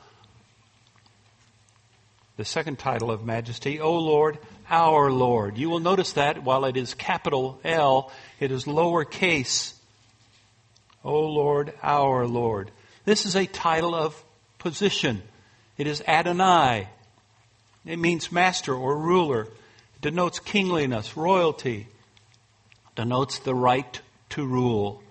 the 2.37 2.45
second 2.45 2.77
title 2.77 3.11
of 3.11 3.25
majesty, 3.25 3.79
O 3.79 3.95
Lord, 3.97 4.37
our 4.69 5.11
Lord. 5.11 5.57
You 5.57 5.69
will 5.69 5.79
notice 5.79 6.13
that 6.13 6.43
while 6.43 6.65
it 6.65 6.77
is 6.77 6.93
capital 6.93 7.59
L, 7.63 8.11
it 8.39 8.51
is 8.51 8.65
lowercase. 8.65 9.73
O 11.03 11.19
Lord, 11.21 11.73
our 11.81 12.27
Lord. 12.27 12.71
This 13.05 13.25
is 13.25 13.35
a 13.35 13.45
title 13.45 13.95
of 13.95 14.21
position. 14.59 15.23
It 15.77 15.87
is 15.87 16.03
Adonai. 16.07 16.87
It 17.85 17.97
means 17.97 18.31
master 18.31 18.75
or 18.75 18.97
ruler. 18.97 19.43
It 19.95 20.01
denotes 20.01 20.39
kingliness, 20.39 21.17
royalty. 21.17 21.87
Denotes 22.95 23.39
the 23.39 23.55
right 23.55 23.99
to 24.29 24.45
rule. 24.45 25.01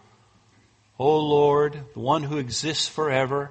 O 0.98 1.18
Lord, 1.18 1.80
the 1.94 2.00
one 2.00 2.24
who 2.24 2.38
exists 2.38 2.88
forever, 2.88 3.50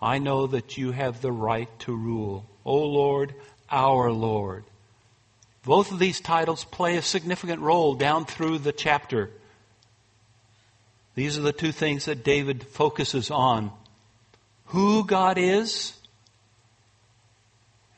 I 0.00 0.18
know 0.18 0.46
that 0.46 0.76
you 0.76 0.92
have 0.92 1.20
the 1.20 1.32
right 1.32 1.68
to 1.80 1.94
rule. 1.94 2.46
O 2.64 2.76
Lord, 2.76 3.34
our 3.70 4.12
Lord. 4.12 4.64
Both 5.64 5.92
of 5.92 5.98
these 5.98 6.20
titles 6.20 6.64
play 6.64 6.96
a 6.96 7.02
significant 7.02 7.62
role 7.62 7.94
down 7.94 8.26
through 8.26 8.58
the 8.58 8.72
chapter. 8.72 9.30
These 11.14 11.38
are 11.38 11.42
the 11.42 11.52
two 11.52 11.72
things 11.72 12.04
that 12.04 12.22
David 12.22 12.64
focuses 12.64 13.30
on 13.30 13.72
who 14.66 15.04
God 15.04 15.38
is 15.38 15.94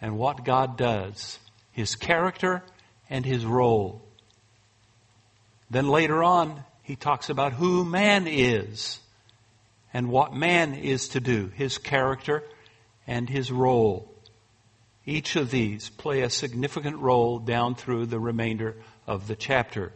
and 0.00 0.18
what 0.18 0.44
God 0.44 0.76
does, 0.76 1.38
his 1.72 1.96
character 1.96 2.62
and 3.10 3.24
his 3.24 3.44
role. 3.44 4.02
Then 5.70 5.88
later 5.88 6.22
on, 6.22 6.62
he 6.86 6.94
talks 6.94 7.30
about 7.30 7.52
who 7.52 7.84
man 7.84 8.28
is 8.28 9.00
and 9.92 10.08
what 10.08 10.32
man 10.32 10.72
is 10.72 11.08
to 11.08 11.20
do, 11.20 11.48
his 11.48 11.78
character 11.78 12.44
and 13.08 13.28
his 13.28 13.50
role. 13.50 14.08
Each 15.04 15.34
of 15.34 15.50
these 15.50 15.88
play 15.88 16.22
a 16.22 16.30
significant 16.30 16.98
role 16.98 17.40
down 17.40 17.74
through 17.74 18.06
the 18.06 18.20
remainder 18.20 18.76
of 19.04 19.26
the 19.26 19.34
chapter. 19.34 19.92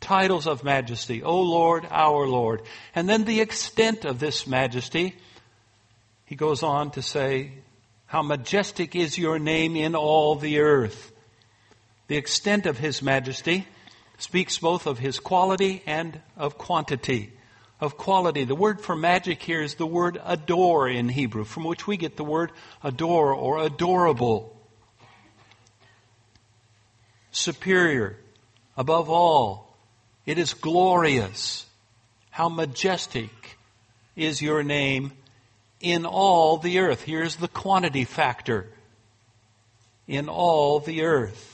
Titles 0.00 0.48
of 0.48 0.64
majesty, 0.64 1.22
O 1.22 1.40
Lord, 1.40 1.86
our 1.88 2.26
Lord. 2.26 2.62
And 2.96 3.08
then 3.08 3.26
the 3.26 3.40
extent 3.40 4.04
of 4.04 4.18
this 4.18 4.44
majesty. 4.44 5.14
He 6.24 6.34
goes 6.34 6.64
on 6.64 6.90
to 6.92 7.02
say, 7.02 7.52
How 8.06 8.22
majestic 8.22 8.96
is 8.96 9.16
your 9.16 9.38
name 9.38 9.76
in 9.76 9.94
all 9.94 10.34
the 10.34 10.58
earth. 10.58 11.12
The 12.08 12.16
extent 12.16 12.66
of 12.66 12.76
his 12.76 13.02
majesty 13.02 13.68
speaks 14.24 14.58
both 14.58 14.86
of 14.86 14.98
his 14.98 15.20
quality 15.20 15.82
and 15.86 16.18
of 16.34 16.56
quantity. 16.56 17.30
Of 17.78 17.98
quality. 17.98 18.44
The 18.44 18.54
word 18.54 18.80
for 18.80 18.96
magic 18.96 19.42
here 19.42 19.60
is 19.60 19.74
the 19.74 19.86
word 19.86 20.18
addir 20.24 20.88
in 20.94 21.10
Hebrew, 21.10 21.44
from 21.44 21.64
which 21.64 21.86
we 21.86 21.98
get 21.98 22.16
the 22.16 22.24
word 22.24 22.50
adore 22.82 23.34
or 23.34 23.58
adorable. 23.58 24.58
Superior. 27.32 28.16
Above 28.78 29.10
all. 29.10 29.76
It 30.24 30.38
is 30.38 30.54
glorious. 30.54 31.66
How 32.30 32.48
majestic 32.48 33.58
is 34.16 34.40
your 34.40 34.62
name 34.62 35.12
in 35.80 36.06
all 36.06 36.56
the 36.56 36.78
earth. 36.78 37.02
Here's 37.02 37.36
the 37.36 37.48
quantity 37.48 38.04
factor. 38.04 38.70
In 40.08 40.30
all 40.30 40.80
the 40.80 41.02
earth. 41.02 41.53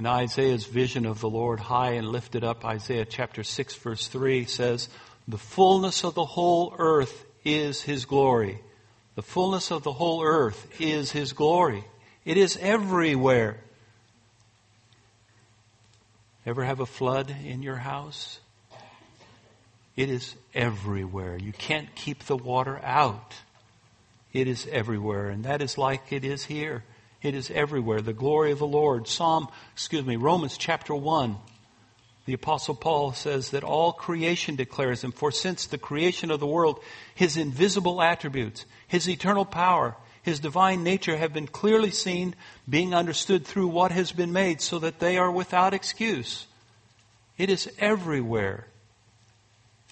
In 0.00 0.06
Isaiah's 0.06 0.64
vision 0.64 1.04
of 1.04 1.20
the 1.20 1.28
Lord 1.28 1.60
high 1.60 1.90
and 1.90 2.08
lifted 2.08 2.42
up, 2.42 2.64
Isaiah 2.64 3.04
chapter 3.04 3.42
6 3.42 3.74
verse 3.74 4.08
3 4.08 4.46
says, 4.46 4.88
the 5.28 5.36
fullness 5.36 6.04
of 6.04 6.14
the 6.14 6.24
whole 6.24 6.74
earth 6.78 7.26
is 7.44 7.82
His 7.82 8.06
glory. 8.06 8.60
The 9.14 9.22
fullness 9.22 9.70
of 9.70 9.82
the 9.82 9.92
whole 9.92 10.24
earth 10.24 10.80
is 10.80 11.12
His 11.12 11.34
glory. 11.34 11.84
It 12.24 12.38
is 12.38 12.56
everywhere. 12.62 13.58
Ever 16.46 16.64
have 16.64 16.80
a 16.80 16.86
flood 16.86 17.36
in 17.44 17.62
your 17.62 17.76
house? 17.76 18.40
It 19.96 20.08
is 20.08 20.34
everywhere. 20.54 21.36
You 21.36 21.52
can't 21.52 21.94
keep 21.94 22.24
the 22.24 22.38
water 22.38 22.80
out. 22.82 23.34
It 24.32 24.48
is 24.48 24.66
everywhere. 24.72 25.28
And 25.28 25.44
that 25.44 25.60
is 25.60 25.76
like 25.76 26.10
it 26.10 26.24
is 26.24 26.44
here. 26.44 26.84
It 27.22 27.34
is 27.34 27.50
everywhere. 27.50 28.00
The 28.00 28.12
glory 28.12 28.52
of 28.52 28.58
the 28.58 28.66
Lord. 28.66 29.06
Psalm, 29.06 29.48
excuse 29.72 30.04
me, 30.04 30.16
Romans 30.16 30.56
chapter 30.56 30.94
1. 30.94 31.36
The 32.26 32.32
apostle 32.34 32.74
Paul 32.74 33.12
says 33.12 33.50
that 33.50 33.64
all 33.64 33.92
creation 33.92 34.56
declares 34.56 35.02
him. 35.04 35.12
For 35.12 35.30
since 35.30 35.66
the 35.66 35.78
creation 35.78 36.30
of 36.30 36.40
the 36.40 36.46
world, 36.46 36.80
his 37.14 37.36
invisible 37.36 38.00
attributes, 38.00 38.64
his 38.86 39.08
eternal 39.08 39.44
power, 39.44 39.96
his 40.22 40.40
divine 40.40 40.82
nature 40.82 41.16
have 41.16 41.32
been 41.32 41.46
clearly 41.46 41.90
seen, 41.90 42.34
being 42.68 42.94
understood 42.94 43.46
through 43.46 43.68
what 43.68 43.90
has 43.90 44.12
been 44.12 44.32
made, 44.32 44.60
so 44.60 44.78
that 44.78 45.00
they 45.00 45.18
are 45.18 45.30
without 45.30 45.74
excuse. 45.74 46.46
It 47.36 47.50
is 47.50 47.70
everywhere. 47.78 48.66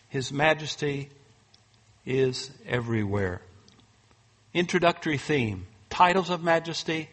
His 0.09 0.33
majesty 0.33 1.11
is 2.07 2.51
everywhere. 2.67 3.43
Introductory 4.55 5.19
theme 5.19 5.67
titles 5.91 6.31
of 6.31 6.43
majesty, 6.43 7.09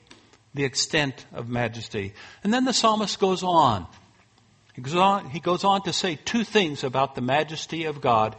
the 0.55 0.63
extent 0.63 1.25
of 1.33 1.49
majesty. 1.49 2.13
And 2.43 2.53
then 2.53 2.65
the 2.65 2.73
psalmist 2.73 3.19
goes 3.19 3.43
on. 3.43 3.85
He 4.73 4.81
goes 4.81 4.95
on, 4.95 5.29
he 5.29 5.39
goes 5.39 5.63
on 5.63 5.83
to 5.83 5.93
say 5.93 6.15
two 6.15 6.43
things 6.43 6.83
about 6.83 7.15
the 7.15 7.21
majesty 7.21 7.85
of 7.85 8.01
God. 8.01 8.35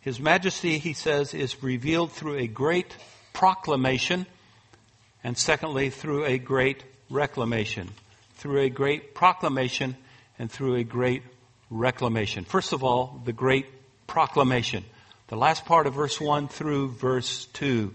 His 0.00 0.18
majesty, 0.18 0.78
he 0.78 0.92
says, 0.92 1.32
is 1.32 1.62
revealed 1.62 2.12
through 2.12 2.36
a 2.36 2.46
great 2.46 2.96
proclamation, 3.32 4.26
and 5.22 5.38
secondly, 5.38 5.90
through 5.90 6.24
a 6.24 6.38
great 6.38 6.82
reclamation. 7.08 7.90
Through 8.36 8.60
a 8.60 8.68
great 8.68 9.14
proclamation 9.14 9.96
and 10.38 10.50
through 10.50 10.76
a 10.76 10.84
great 10.84 11.22
reclamation. 11.70 12.44
First 12.44 12.72
of 12.72 12.84
all, 12.84 13.20
the 13.24 13.32
great 13.32 13.66
proclamation. 14.06 14.84
The 15.28 15.36
last 15.36 15.64
part 15.64 15.86
of 15.86 15.94
verse 15.94 16.20
1 16.20 16.48
through 16.48 16.90
verse 16.90 17.46
2. 17.54 17.94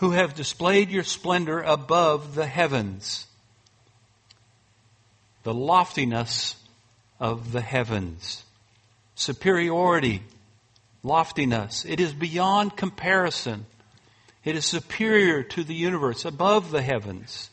Who 0.00 0.10
have 0.10 0.34
displayed 0.34 0.90
your 0.90 1.04
splendor 1.04 1.60
above 1.62 2.34
the 2.34 2.46
heavens. 2.46 3.26
The 5.42 5.54
loftiness 5.54 6.56
of 7.18 7.52
the 7.52 7.60
heavens. 7.60 8.44
Superiority, 9.14 10.22
loftiness. 11.02 11.84
It 11.84 12.00
is 12.00 12.14
beyond 12.14 12.76
comparison. 12.76 13.66
It 14.42 14.56
is 14.56 14.64
superior 14.64 15.42
to 15.42 15.62
the 15.62 15.74
universe, 15.74 16.24
above 16.24 16.70
the 16.70 16.82
heavens. 16.82 17.50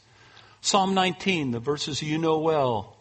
Psalm 0.62 0.94
19, 0.94 1.52
the 1.52 1.60
verses 1.60 2.02
you 2.02 2.18
know 2.18 2.40
well. 2.40 2.96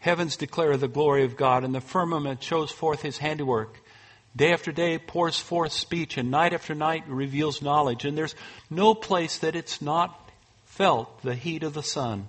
Heavens 0.00 0.36
declare 0.36 0.76
the 0.76 0.88
glory 0.88 1.24
of 1.24 1.36
God, 1.36 1.62
and 1.62 1.72
the 1.72 1.80
firmament 1.80 2.42
shows 2.42 2.72
forth 2.72 3.02
his 3.02 3.18
handiwork. 3.18 3.80
Day 4.34 4.52
after 4.52 4.72
day 4.72 4.98
pours 4.98 5.38
forth 5.38 5.72
speech, 5.72 6.16
and 6.16 6.30
night 6.30 6.54
after 6.54 6.74
night 6.74 7.04
reveals 7.06 7.60
knowledge. 7.60 8.04
And 8.04 8.16
there's 8.16 8.34
no 8.70 8.94
place 8.94 9.38
that 9.38 9.56
it's 9.56 9.82
not 9.82 10.30
felt 10.64 11.22
the 11.22 11.34
heat 11.34 11.62
of 11.62 11.74
the 11.74 11.82
sun. 11.82 12.28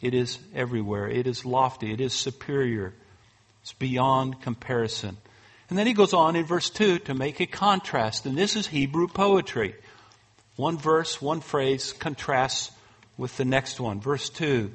It 0.00 0.14
is 0.14 0.38
everywhere. 0.54 1.08
It 1.08 1.26
is 1.26 1.44
lofty. 1.44 1.92
It 1.92 2.00
is 2.00 2.12
superior. 2.12 2.94
It's 3.62 3.74
beyond 3.74 4.40
comparison. 4.42 5.18
And 5.68 5.78
then 5.78 5.86
he 5.86 5.92
goes 5.92 6.12
on 6.12 6.34
in 6.34 6.44
verse 6.44 6.68
2 6.70 7.00
to 7.00 7.14
make 7.14 7.38
a 7.40 7.46
contrast. 7.46 8.26
And 8.26 8.36
this 8.36 8.56
is 8.56 8.66
Hebrew 8.66 9.06
poetry. 9.06 9.76
One 10.56 10.78
verse, 10.78 11.22
one 11.22 11.40
phrase 11.40 11.92
contrasts 11.92 12.72
with 13.16 13.36
the 13.36 13.44
next 13.44 13.78
one. 13.78 14.00
Verse 14.00 14.28
2 14.30 14.72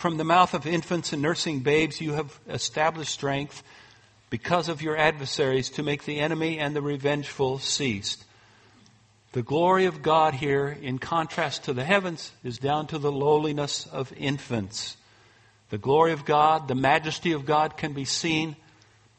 from 0.00 0.16
the 0.16 0.24
mouth 0.24 0.54
of 0.54 0.66
infants 0.66 1.12
and 1.12 1.20
nursing 1.20 1.60
babes, 1.60 2.00
you 2.00 2.14
have 2.14 2.40
established 2.48 3.12
strength 3.12 3.62
because 4.30 4.68
of 4.68 4.80
your 4.80 4.96
adversaries 4.96 5.70
to 5.70 5.82
make 5.82 6.04
the 6.04 6.20
enemy 6.20 6.58
and 6.58 6.74
the 6.74 6.82
revengeful 6.82 7.58
cease. 7.58 8.16
The 9.32 9.42
glory 9.42 9.86
of 9.86 10.02
God 10.02 10.34
here, 10.34 10.68
in 10.68 10.98
contrast 10.98 11.64
to 11.64 11.72
the 11.72 11.84
heavens, 11.84 12.32
is 12.42 12.58
down 12.58 12.86
to 12.88 12.98
the 12.98 13.12
lowliness 13.12 13.86
of 13.86 14.12
infants. 14.16 14.96
The 15.70 15.78
glory 15.78 16.12
of 16.12 16.24
God, 16.24 16.66
the 16.66 16.74
majesty 16.74 17.32
of 17.32 17.46
God 17.46 17.76
can 17.76 17.92
be 17.92 18.04
seen 18.04 18.56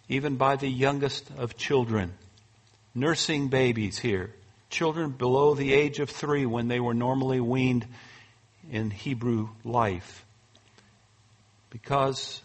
even 0.09 0.35
by 0.35 0.57
the 0.57 0.69
youngest 0.69 1.29
of 1.37 1.55
children. 1.55 2.13
Nursing 2.93 3.47
babies 3.47 3.99
here. 3.99 4.33
Children 4.69 5.11
below 5.11 5.55
the 5.55 5.73
age 5.73 5.99
of 5.99 6.09
three 6.09 6.45
when 6.45 6.67
they 6.67 6.79
were 6.79 6.93
normally 6.93 7.39
weaned 7.39 7.85
in 8.69 8.89
Hebrew 8.89 9.49
life 9.63 10.25
because 11.71 12.41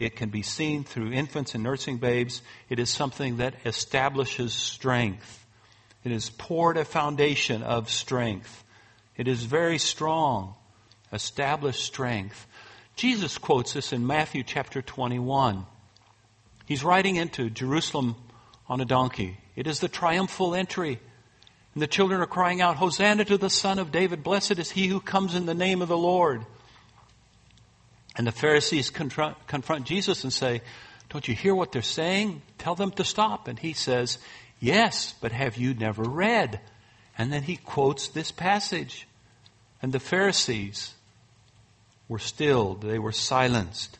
it 0.00 0.16
can 0.16 0.30
be 0.30 0.42
seen 0.42 0.82
through 0.82 1.12
infants 1.12 1.54
and 1.54 1.62
nursing 1.62 1.98
babes. 1.98 2.40
It 2.70 2.78
is 2.78 2.88
something 2.88 3.36
that 3.36 3.54
establishes 3.66 4.54
strength. 4.54 5.46
It 6.02 6.10
has 6.10 6.30
poured 6.30 6.78
a 6.78 6.86
foundation 6.86 7.62
of 7.62 7.90
strength. 7.90 8.64
It 9.18 9.28
is 9.28 9.44
very 9.44 9.76
strong, 9.76 10.54
established 11.12 11.84
strength. 11.84 12.46
Jesus 12.96 13.36
quotes 13.36 13.74
this 13.74 13.92
in 13.92 14.06
Matthew 14.06 14.42
chapter 14.42 14.80
21. 14.80 15.66
He's 16.64 16.82
riding 16.82 17.16
into 17.16 17.50
Jerusalem 17.50 18.16
on 18.68 18.80
a 18.80 18.86
donkey. 18.86 19.36
It 19.54 19.66
is 19.66 19.80
the 19.80 19.88
triumphal 19.88 20.54
entry. 20.54 20.98
And 21.74 21.82
the 21.82 21.86
children 21.86 22.22
are 22.22 22.26
crying 22.26 22.62
out, 22.62 22.76
Hosanna 22.76 23.26
to 23.26 23.36
the 23.36 23.50
Son 23.50 23.78
of 23.78 23.92
David. 23.92 24.22
Blessed 24.22 24.58
is 24.58 24.70
he 24.70 24.86
who 24.86 25.00
comes 25.00 25.34
in 25.34 25.44
the 25.44 25.54
name 25.54 25.82
of 25.82 25.88
the 25.88 25.98
Lord. 25.98 26.46
And 28.20 28.26
the 28.26 28.32
Pharisees 28.32 28.90
confront, 28.90 29.86
Jesus 29.86 30.24
and 30.24 30.32
say, 30.32 30.60
Don't 31.08 31.26
you 31.26 31.34
hear 31.34 31.54
what 31.54 31.72
they're 31.72 31.80
saying? 31.80 32.42
Tell 32.58 32.74
them 32.74 32.90
to 32.90 33.02
stop. 33.02 33.48
And 33.48 33.58
he 33.58 33.72
says, 33.72 34.18
Yes, 34.60 35.14
but 35.22 35.32
have 35.32 35.56
you 35.56 35.72
never 35.72 36.02
read? 36.02 36.60
And 37.16 37.32
then 37.32 37.44
he 37.44 37.56
quotes 37.56 38.08
this 38.08 38.30
passage. 38.30 39.08
And 39.80 39.90
the 39.90 39.98
Pharisees 39.98 40.92
were 42.08 42.18
stilled, 42.18 42.82
they 42.82 42.98
were 42.98 43.10
silenced. 43.10 43.98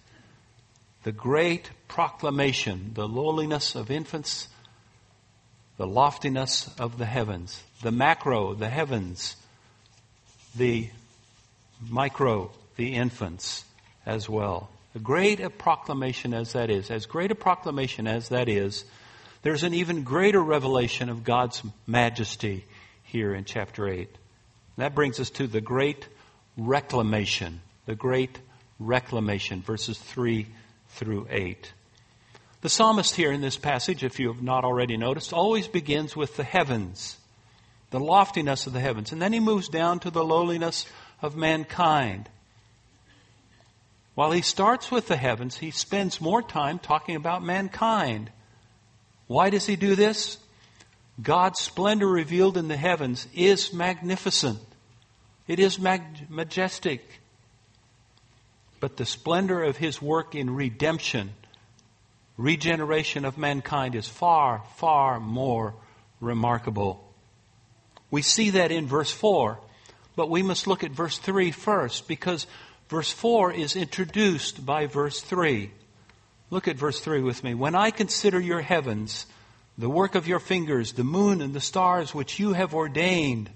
The 1.05 1.13
great 1.13 1.71
proclamation, 1.89 2.91
the 2.93 3.09
lowliness 3.09 3.75
of 3.75 3.91
infants, 3.91 4.49
the 5.79 5.87
loftiness 5.87 6.69
of 6.79 6.99
the 6.99 7.07
heavens, 7.07 7.63
the 7.81 7.91
macro, 7.91 8.53
the 8.53 8.69
heavens, 8.69 9.37
the 10.55 10.91
micro, 11.89 12.51
the 12.77 12.93
infants 12.93 13.65
as 14.11 14.29
well. 14.29 14.69
As 14.95 15.03
great 15.03 15.39
a 15.39 15.51
proclamation 15.51 16.35
as 16.35 16.53
that 16.55 16.69
is, 16.69 16.91
as 16.91 17.07
great 17.07 17.31
a 17.31 17.37
proclamation 17.37 18.09
as 18.09 18.31
that 18.31 18.49
is, 18.49 18.85
there's 19.43 19.63
an 19.63 19.73
even 19.73 20.03
greater 20.03 20.43
revelation 20.43 21.09
of 21.09 21.23
God's 21.23 21.63
majesty 21.87 22.65
here 23.05 23.33
in 23.33 23.45
chapter 23.45 23.89
8. 23.89 24.09
That 24.79 24.97
brings 24.97 25.21
us 25.21 25.31
to 25.31 25.47
the 25.47 25.61
great 25.61 26.09
reclamation. 26.57 27.61
The 27.87 27.95
great 27.95 28.39
reclamation, 28.81 29.63
verses 29.63 29.97
3 29.97 30.47
through 30.89 31.29
8. 31.31 31.73
The 32.63 32.69
psalmist 32.69 33.15
here 33.15 33.31
in 33.31 33.41
this 33.41 33.57
passage, 33.57 34.03
if 34.03 34.19
you 34.19 34.29
have 34.29 34.43
not 34.43 34.65
already 34.65 34.97
noticed, 34.97 35.33
always 35.33 35.69
begins 35.69 36.17
with 36.17 36.37
the 36.37 36.45
heavens, 36.45 37.17
the 37.91 38.01
loftiness 38.01 38.67
of 38.67 38.73
the 38.73 38.81
heavens, 38.81 39.13
and 39.13 39.23
then 39.23 39.33
he 39.33 39.41
moves 39.41 39.69
down 39.69 40.01
to 40.01 40.11
the 40.11 40.25
lowliness 40.25 40.85
of 41.23 41.37
mankind. 41.37 42.29
While 44.21 44.33
he 44.33 44.43
starts 44.43 44.91
with 44.91 45.09
the 45.09 45.17
heavens, 45.17 45.57
he 45.57 45.71
spends 45.71 46.21
more 46.21 46.43
time 46.43 46.79
talking 46.79 47.17
about 47.17 47.43
mankind. 47.43 48.31
Why 49.29 49.49
does 49.49 49.65
he 49.65 49.77
do 49.77 49.95
this? 49.95 50.37
God's 51.23 51.59
splendor 51.59 52.07
revealed 52.07 52.59
in 52.59 52.69
the 52.69 52.77
heavens 52.77 53.27
is 53.35 53.73
magnificent. 53.73 54.59
It 55.49 55.59
is 55.59 55.79
mag- 55.79 56.29
majestic. 56.29 57.03
But 58.79 58.99
the 58.99 59.07
splendor 59.07 59.63
of 59.63 59.79
his 59.79 60.03
work 60.03 60.35
in 60.35 60.55
redemption, 60.55 61.31
regeneration 62.37 63.25
of 63.25 63.39
mankind 63.39 63.95
is 63.95 64.07
far, 64.07 64.65
far 64.77 65.19
more 65.19 65.73
remarkable. 66.21 67.11
We 68.11 68.21
see 68.21 68.51
that 68.51 68.71
in 68.71 68.87
verse 68.87 69.11
4, 69.11 69.59
but 70.15 70.29
we 70.29 70.43
must 70.43 70.67
look 70.67 70.85
at 70.85 70.91
verse 70.91 71.17
3 71.17 71.53
first 71.53 72.07
because 72.07 72.47
Verse 72.91 73.13
4 73.13 73.53
is 73.53 73.77
introduced 73.77 74.67
by 74.67 74.87
verse 74.87 75.21
3. 75.21 75.71
Look 76.51 76.67
at 76.67 76.75
verse 76.75 76.99
3 76.99 77.23
with 77.23 77.45
me. 77.45 77.55
When 77.55 77.77
I 77.77 77.93
consider 77.93 78.41
your 78.41 78.61
heavens, 78.61 79.27
the 79.79 79.89
work 79.89 80.17
of 80.17 80.27
your 80.27 80.41
fingers, 80.41 80.95
the 80.95 81.05
moon 81.05 81.41
and 81.41 81.55
the 81.55 81.61
stars 81.61 82.13
which 82.13 82.41
you 82.41 82.53
have 82.53 82.75
ordained. 82.75 83.49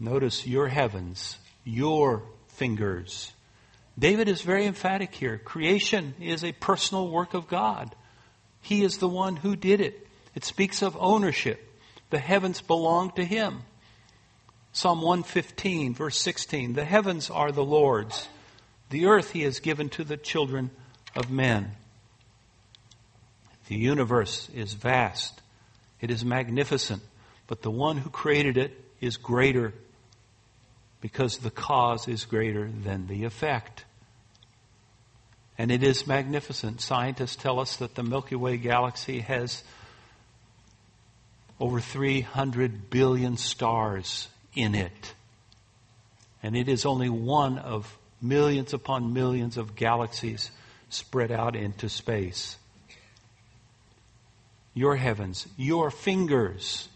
Notice 0.00 0.44
your 0.44 0.66
heavens, 0.66 1.38
your 1.62 2.24
fingers. 2.48 3.30
David 3.96 4.26
is 4.26 4.42
very 4.42 4.66
emphatic 4.66 5.14
here. 5.14 5.38
Creation 5.38 6.16
is 6.20 6.42
a 6.42 6.50
personal 6.50 7.08
work 7.08 7.32
of 7.32 7.46
God. 7.46 7.94
He 8.60 8.82
is 8.82 8.98
the 8.98 9.08
one 9.08 9.36
who 9.36 9.54
did 9.54 9.80
it. 9.80 10.04
It 10.34 10.44
speaks 10.44 10.82
of 10.82 10.96
ownership. 10.98 11.64
The 12.10 12.18
heavens 12.18 12.60
belong 12.60 13.12
to 13.12 13.24
Him. 13.24 13.62
Psalm 14.72 15.02
115, 15.02 15.94
verse 15.94 16.18
16 16.20 16.74
The 16.74 16.84
heavens 16.84 17.30
are 17.30 17.52
the 17.52 17.64
Lord's, 17.64 18.28
the 18.90 19.06
earth 19.06 19.32
He 19.32 19.42
has 19.42 19.60
given 19.60 19.88
to 19.90 20.04
the 20.04 20.16
children 20.16 20.70
of 21.16 21.30
men. 21.30 21.72
The 23.68 23.76
universe 23.76 24.48
is 24.54 24.74
vast, 24.74 25.40
it 26.00 26.10
is 26.10 26.24
magnificent, 26.24 27.02
but 27.46 27.62
the 27.62 27.70
one 27.70 27.96
who 27.96 28.10
created 28.10 28.56
it 28.56 28.72
is 29.00 29.16
greater 29.16 29.72
because 31.00 31.38
the 31.38 31.50
cause 31.50 32.06
is 32.08 32.24
greater 32.24 32.68
than 32.68 33.06
the 33.06 33.24
effect. 33.24 33.84
And 35.56 35.70
it 35.70 35.82
is 35.82 36.06
magnificent. 36.06 36.80
Scientists 36.80 37.36
tell 37.36 37.60
us 37.60 37.76
that 37.76 37.94
the 37.94 38.02
Milky 38.02 38.34
Way 38.34 38.56
galaxy 38.56 39.20
has 39.20 39.62
over 41.58 41.80
300 41.80 42.88
billion 42.88 43.36
stars 43.36 44.28
in 44.54 44.74
it. 44.74 45.14
And 46.42 46.56
it 46.56 46.68
is 46.68 46.86
only 46.86 47.08
one 47.08 47.58
of 47.58 47.96
millions 48.22 48.72
upon 48.72 49.12
millions 49.12 49.56
of 49.56 49.76
galaxies 49.76 50.50
spread 50.88 51.30
out 51.30 51.56
into 51.56 51.88
space 51.88 52.56
your 54.72 54.96
heavens, 54.96 55.46
your 55.56 55.90
fingers. 55.90 56.88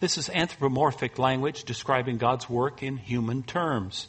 This 0.00 0.16
is 0.16 0.30
anthropomorphic 0.30 1.18
language 1.18 1.64
describing 1.64 2.16
God's 2.16 2.48
work 2.48 2.82
in 2.82 2.96
human 2.96 3.42
terms. 3.42 4.08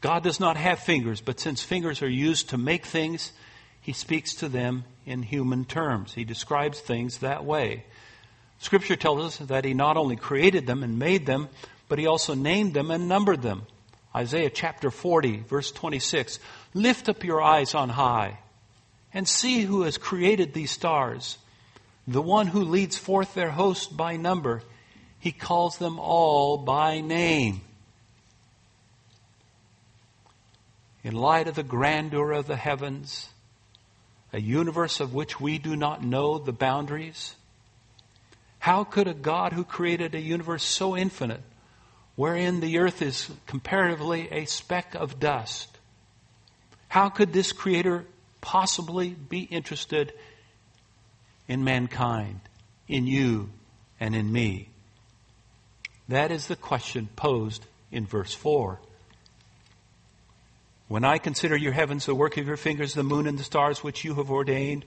God 0.00 0.22
does 0.22 0.40
not 0.40 0.56
have 0.56 0.78
fingers, 0.78 1.20
but 1.20 1.40
since 1.40 1.62
fingers 1.62 2.02
are 2.02 2.08
used 2.08 2.50
to 2.50 2.58
make 2.58 2.86
things, 2.86 3.32
he 3.80 3.92
speaks 3.92 4.34
to 4.36 4.48
them 4.48 4.84
in 5.06 5.22
human 5.22 5.64
terms. 5.64 6.14
He 6.14 6.24
describes 6.24 6.80
things 6.80 7.18
that 7.18 7.44
way. 7.44 7.84
Scripture 8.58 8.96
tells 8.96 9.24
us 9.40 9.48
that 9.48 9.64
he 9.64 9.72
not 9.72 9.96
only 9.96 10.16
created 10.16 10.66
them 10.66 10.82
and 10.82 10.98
made 10.98 11.24
them, 11.24 11.48
but 11.90 11.98
he 11.98 12.06
also 12.06 12.32
named 12.32 12.72
them 12.72 12.90
and 12.90 13.06
numbered 13.06 13.42
them. 13.42 13.66
Isaiah 14.16 14.48
chapter 14.48 14.90
40, 14.90 15.40
verse 15.40 15.70
26. 15.70 16.38
Lift 16.72 17.10
up 17.10 17.22
your 17.22 17.42
eyes 17.42 17.74
on 17.74 17.90
high 17.90 18.38
and 19.12 19.28
see 19.28 19.60
who 19.60 19.82
has 19.82 19.98
created 19.98 20.54
these 20.54 20.70
stars 20.70 21.36
the 22.10 22.22
one 22.22 22.48
who 22.48 22.64
leads 22.64 22.98
forth 22.98 23.34
their 23.34 23.50
host 23.50 23.96
by 23.96 24.16
number, 24.16 24.62
he 25.20 25.30
calls 25.30 25.78
them 25.78 26.00
all 26.00 26.58
by 26.58 27.00
name. 27.00 27.60
In 31.04 31.14
light 31.14 31.46
of 31.46 31.54
the 31.54 31.62
grandeur 31.62 32.32
of 32.32 32.48
the 32.48 32.56
heavens, 32.56 33.28
a 34.32 34.40
universe 34.40 34.98
of 34.98 35.14
which 35.14 35.40
we 35.40 35.58
do 35.58 35.76
not 35.76 36.02
know 36.02 36.38
the 36.38 36.52
boundaries, 36.52 37.36
how 38.58 38.82
could 38.82 39.06
a 39.06 39.14
God 39.14 39.52
who 39.52 39.64
created 39.64 40.14
a 40.14 40.20
universe 40.20 40.64
so 40.64 40.96
infinite, 40.96 41.42
wherein 42.20 42.60
the 42.60 42.76
earth 42.76 43.00
is 43.00 43.30
comparatively 43.46 44.28
a 44.30 44.44
speck 44.44 44.94
of 44.94 45.18
dust, 45.18 45.78
how 46.88 47.08
could 47.08 47.32
this 47.32 47.50
creator 47.50 48.04
possibly 48.42 49.08
be 49.08 49.40
interested 49.44 50.12
in 51.48 51.64
mankind, 51.64 52.38
in 52.86 53.06
you, 53.06 53.48
and 53.98 54.14
in 54.14 54.30
me? 54.30 54.68
That 56.10 56.30
is 56.30 56.46
the 56.46 56.56
question 56.56 57.08
posed 57.16 57.64
in 57.90 58.04
verse 58.04 58.34
4. 58.34 58.78
When 60.88 61.04
I 61.04 61.16
consider 61.16 61.56
your 61.56 61.72
heavens, 61.72 62.04
the 62.04 62.14
work 62.14 62.36
of 62.36 62.46
your 62.46 62.58
fingers, 62.58 62.92
the 62.92 63.02
moon 63.02 63.26
and 63.26 63.38
the 63.38 63.44
stars 63.44 63.82
which 63.82 64.04
you 64.04 64.16
have 64.16 64.30
ordained, 64.30 64.84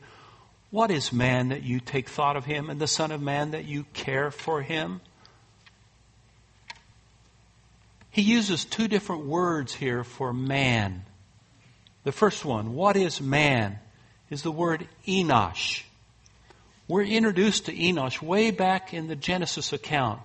what 0.69 0.91
is 0.91 1.11
man 1.11 1.49
that 1.49 1.63
you 1.63 1.79
take 1.79 2.09
thought 2.09 2.37
of 2.37 2.45
him, 2.45 2.69
and 2.69 2.79
the 2.79 2.85
Son 2.87 3.11
of 3.11 3.23
Man 3.23 3.49
that 3.51 3.65
you 3.65 3.85
care 3.93 4.29
for 4.29 4.61
him? 4.61 5.01
He 8.13 8.21
uses 8.21 8.63
two 8.63 8.87
different 8.87 9.25
words 9.25 9.73
here 9.73 10.03
for 10.03 10.31
man. 10.31 11.03
The 12.03 12.11
first 12.11 12.45
one, 12.45 12.75
what 12.75 12.95
is 12.95 13.19
man, 13.19 13.79
is 14.29 14.43
the 14.43 14.51
word 14.51 14.87
enosh. 15.07 15.81
We're 16.87 17.05
introduced 17.05 17.65
to 17.65 17.73
Enosh 17.73 18.21
way 18.21 18.51
back 18.51 18.93
in 18.93 19.07
the 19.07 19.15
Genesis 19.15 19.73
account. 19.73 20.21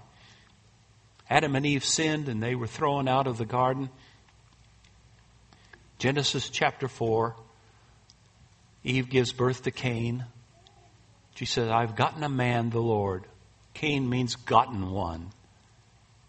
Adam 1.30 1.56
and 1.56 1.64
Eve 1.64 1.84
sinned 1.84 2.28
and 2.28 2.42
they 2.42 2.54
were 2.54 2.66
thrown 2.66 3.08
out 3.08 3.26
of 3.26 3.38
the 3.38 3.46
garden. 3.46 3.88
Genesis 5.98 6.50
chapter 6.50 6.88
4. 6.88 7.36
Eve 8.84 9.08
gives 9.08 9.32
birth 9.32 9.62
to 9.62 9.70
Cain. 9.70 10.26
She 11.36 11.46
says, 11.46 11.70
I've 11.70 11.96
gotten 11.96 12.22
a 12.22 12.28
man, 12.28 12.68
the 12.68 12.82
Lord. 12.82 13.24
Cain 13.72 14.10
means 14.10 14.36
gotten 14.36 14.90
one. 14.90 15.30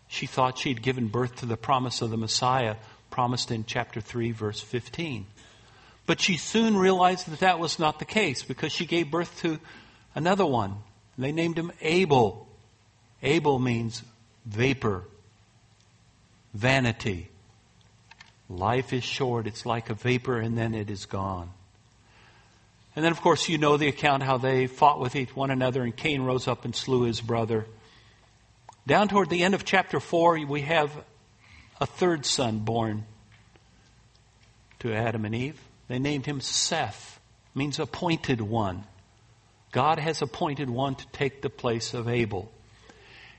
She 0.10 0.26
thought 0.26 0.58
she 0.58 0.70
had 0.70 0.82
given 0.82 1.08
birth 1.08 1.38
to 1.38 1.46
the 1.46 1.56
promise 1.56 2.02
of 2.02 2.10
the 2.10 2.18
Messiah 2.18 2.76
promised 3.12 3.52
in 3.52 3.64
chapter 3.64 4.02
3, 4.02 4.32
verse 4.32 4.60
15. 4.60 5.28
But 6.06 6.20
she 6.20 6.36
soon 6.36 6.76
realized 6.76 7.32
that 7.32 7.40
that 7.42 7.60
was 7.60 7.78
not 7.78 8.00
the 8.00 8.06
case 8.06 8.44
because 8.44 8.72
she 8.72 8.88
gave 8.88 9.12
birth 9.12 9.40
to 9.42 9.60
another 10.16 10.46
one. 10.46 10.78
They 11.18 11.32
named 11.32 11.58
him 11.58 11.72
Abel. 11.82 12.48
Abel 13.22 13.60
means 13.60 14.02
vapor, 14.46 15.04
vanity. 16.56 17.30
Life 18.50 18.94
is 18.94 19.04
short. 19.04 19.46
It's 19.46 19.66
like 19.66 19.92
a 19.92 19.94
vapor 19.94 20.40
and 20.40 20.58
then 20.58 20.74
it 20.74 20.90
is 20.90 21.06
gone. 21.06 21.52
And 22.96 23.06
then, 23.06 23.12
of 23.12 23.22
course, 23.22 23.48
you 23.48 23.60
know 23.60 23.78
the 23.78 23.88
account 23.88 24.24
how 24.24 24.40
they 24.40 24.66
fought 24.66 25.00
with 25.00 25.16
each 25.16 25.36
one 25.36 25.52
another 25.52 25.84
and 25.84 25.96
Cain 25.96 26.24
rose 26.24 26.48
up 26.48 26.66
and 26.66 26.76
slew 26.76 27.04
his 27.04 27.22
brother. 27.22 27.68
Down 28.90 29.08
toward 29.08 29.30
the 29.30 29.44
end 29.44 29.54
of 29.54 29.66
chapter 29.66 30.00
4, 30.00 30.48
we 30.48 30.62
have 30.62 30.92
a 31.80 31.86
third 31.86 32.26
son 32.26 32.58
born 32.58 33.06
to 34.80 34.92
Adam 34.92 35.26
and 35.26 35.36
Eve. 35.36 35.62
They 35.88 36.00
named 36.00 36.26
him 36.26 36.42
Seth, 36.42 37.20
means 37.54 37.78
appointed 37.78 38.42
one. 38.42 38.86
God 39.72 40.00
has 40.00 40.24
appointed 40.24 40.72
one 40.72 40.96
to 40.96 41.08
take 41.10 41.44
the 41.44 41.52
place 41.52 41.94
of 41.94 42.10
Abel. 42.10 42.52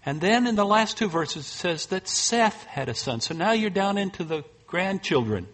And 0.07 0.21
then 0.21 0.47
in 0.47 0.55
the 0.55 0.65
last 0.65 0.97
two 0.97 1.09
verses 1.09 1.47
it 1.47 1.49
says 1.49 1.87
that 1.87 2.07
Seth 2.07 2.63
had 2.67 2.89
a 2.89 2.95
son. 2.95 3.21
So 3.21 3.35
now 3.35 3.51
you're 3.51 3.71
down 3.71 3.99
into 3.99 4.23
the 4.23 4.45
grandchildren. 4.69 5.49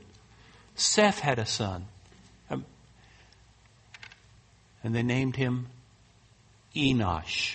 Seth 0.74 1.20
had 1.20 1.38
a 1.38 1.46
son. 1.46 1.86
Um, 2.50 2.66
and 4.84 4.94
they 4.94 5.02
named 5.02 5.36
him 5.36 5.68
Enosh. 6.74 7.54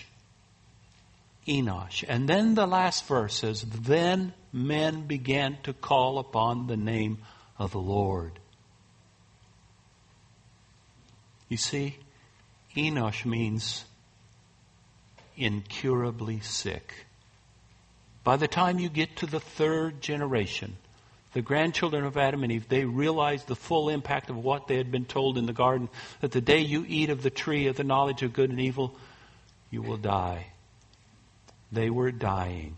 Enosh. 1.47 2.04
And 2.08 2.27
then 2.27 2.56
the 2.56 2.67
last 2.67 3.06
verse 3.08 3.36
says, 3.36 3.63
Then 3.63 4.34
men 4.54 5.08
began 5.08 5.58
to 5.63 5.73
call 5.73 6.19
upon 6.19 6.67
the 6.67 6.77
name 6.77 7.19
of 7.58 7.71
the 7.71 7.80
Lord. 7.80 8.39
You 11.49 11.58
see, 11.58 11.97
Enosh 12.75 13.25
means 13.25 13.86
incurably 15.36 16.39
sick. 16.39 17.06
By 18.23 18.38
the 18.38 18.47
time 18.47 18.80
you 18.80 18.89
get 18.89 19.17
to 19.17 19.25
the 19.25 19.39
third 19.39 20.01
generation, 20.01 20.77
the 21.34 21.41
grandchildren 21.41 22.06
of 22.06 22.17
Adam 22.17 22.43
and 22.43 22.51
Eve, 22.51 22.69
they 22.69 22.86
realized 22.86 23.47
the 23.47 23.56
full 23.56 23.89
impact 23.89 24.30
of 24.30 24.38
what 24.38 24.67
they 24.67 24.77
had 24.77 24.91
been 24.91 25.06
told 25.06 25.38
in 25.38 25.45
the 25.45 25.54
garden 25.54 25.89
that 26.19 26.32
the 26.32 26.41
day 26.41 26.60
you 26.60 26.86
eat 26.88 27.10
of 27.10 27.23
the 27.23 27.30
tree 27.30 27.67
of 27.67 27.77
the 27.77 27.84
knowledge 27.84 28.21
of 28.21 28.34
good 28.34 28.49
and 28.49 28.60
evil, 28.60 28.95
you 29.71 29.82
will 29.82 29.97
die. 29.97 30.47
They 31.71 31.89
were 31.89 32.12
dying, 32.12 32.75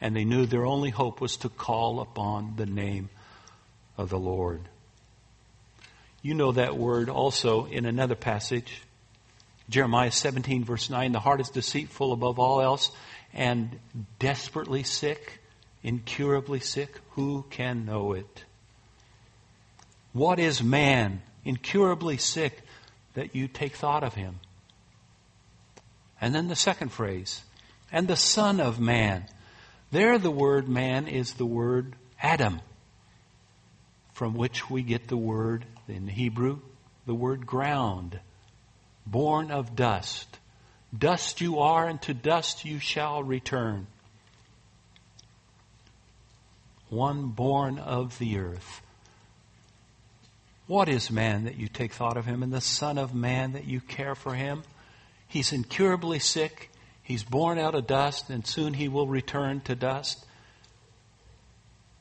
and 0.00 0.14
they 0.14 0.24
knew 0.24 0.46
their 0.46 0.66
only 0.66 0.90
hope 0.90 1.20
was 1.20 1.36
to 1.38 1.48
call 1.48 2.00
upon 2.00 2.56
the 2.56 2.66
name 2.66 3.08
of 3.96 4.10
the 4.10 4.18
Lord. 4.18 4.62
You 6.22 6.34
know 6.34 6.52
that 6.52 6.76
word 6.76 7.08
also 7.08 7.66
in 7.66 7.84
another 7.84 8.14
passage, 8.14 8.82
Jeremiah 9.68 10.10
17, 10.10 10.64
verse 10.64 10.90
9 10.90 11.12
the 11.12 11.20
heart 11.20 11.40
is 11.40 11.48
deceitful 11.48 12.12
above 12.12 12.38
all 12.38 12.60
else 12.60 12.90
and 13.32 13.78
desperately 14.18 14.82
sick, 14.82 15.40
incurably 15.82 16.60
sick. 16.60 17.00
Who 17.12 17.44
can 17.50 17.84
know 17.84 18.12
it? 18.12 18.44
What 20.12 20.38
is 20.38 20.62
man, 20.62 21.22
incurably 21.44 22.18
sick, 22.18 22.62
that 23.14 23.34
you 23.34 23.48
take 23.48 23.74
thought 23.74 24.04
of 24.04 24.14
him? 24.14 24.40
And 26.20 26.34
then 26.34 26.48
the 26.48 26.56
second 26.56 26.90
phrase, 26.90 27.42
and 27.94 28.08
the 28.08 28.16
Son 28.16 28.60
of 28.60 28.80
Man. 28.80 29.24
There, 29.92 30.18
the 30.18 30.28
word 30.28 30.68
man 30.68 31.06
is 31.06 31.34
the 31.34 31.46
word 31.46 31.94
Adam, 32.20 32.60
from 34.14 34.34
which 34.34 34.68
we 34.68 34.82
get 34.82 35.06
the 35.06 35.16
word 35.16 35.64
in 35.86 36.08
Hebrew, 36.08 36.58
the 37.06 37.14
word 37.14 37.46
ground. 37.46 38.18
born 39.06 39.52
of 39.52 39.76
dust. 39.76 40.38
Dust 40.96 41.40
you 41.40 41.60
are, 41.60 41.86
and 41.86 42.02
to 42.02 42.14
dust 42.14 42.64
you 42.64 42.80
shall 42.80 43.22
return. 43.22 43.86
One 46.88 47.28
born 47.28 47.78
of 47.78 48.18
the 48.18 48.38
earth. 48.38 48.82
What 50.66 50.88
is 50.88 51.10
man 51.10 51.44
that 51.44 51.58
you 51.58 51.68
take 51.68 51.92
thought 51.92 52.16
of 52.16 52.26
him, 52.26 52.42
and 52.42 52.52
the 52.52 52.60
Son 52.60 52.98
of 52.98 53.14
Man 53.14 53.52
that 53.52 53.66
you 53.66 53.80
care 53.80 54.16
for 54.16 54.34
him? 54.34 54.64
He's 55.28 55.52
incurably 55.52 56.18
sick. 56.18 56.70
He's 57.04 57.22
born 57.22 57.58
out 57.58 57.74
of 57.74 57.86
dust, 57.86 58.30
and 58.30 58.46
soon 58.46 58.74
he 58.74 58.88
will 58.88 59.06
return 59.06 59.60
to 59.62 59.76
dust. 59.76 60.24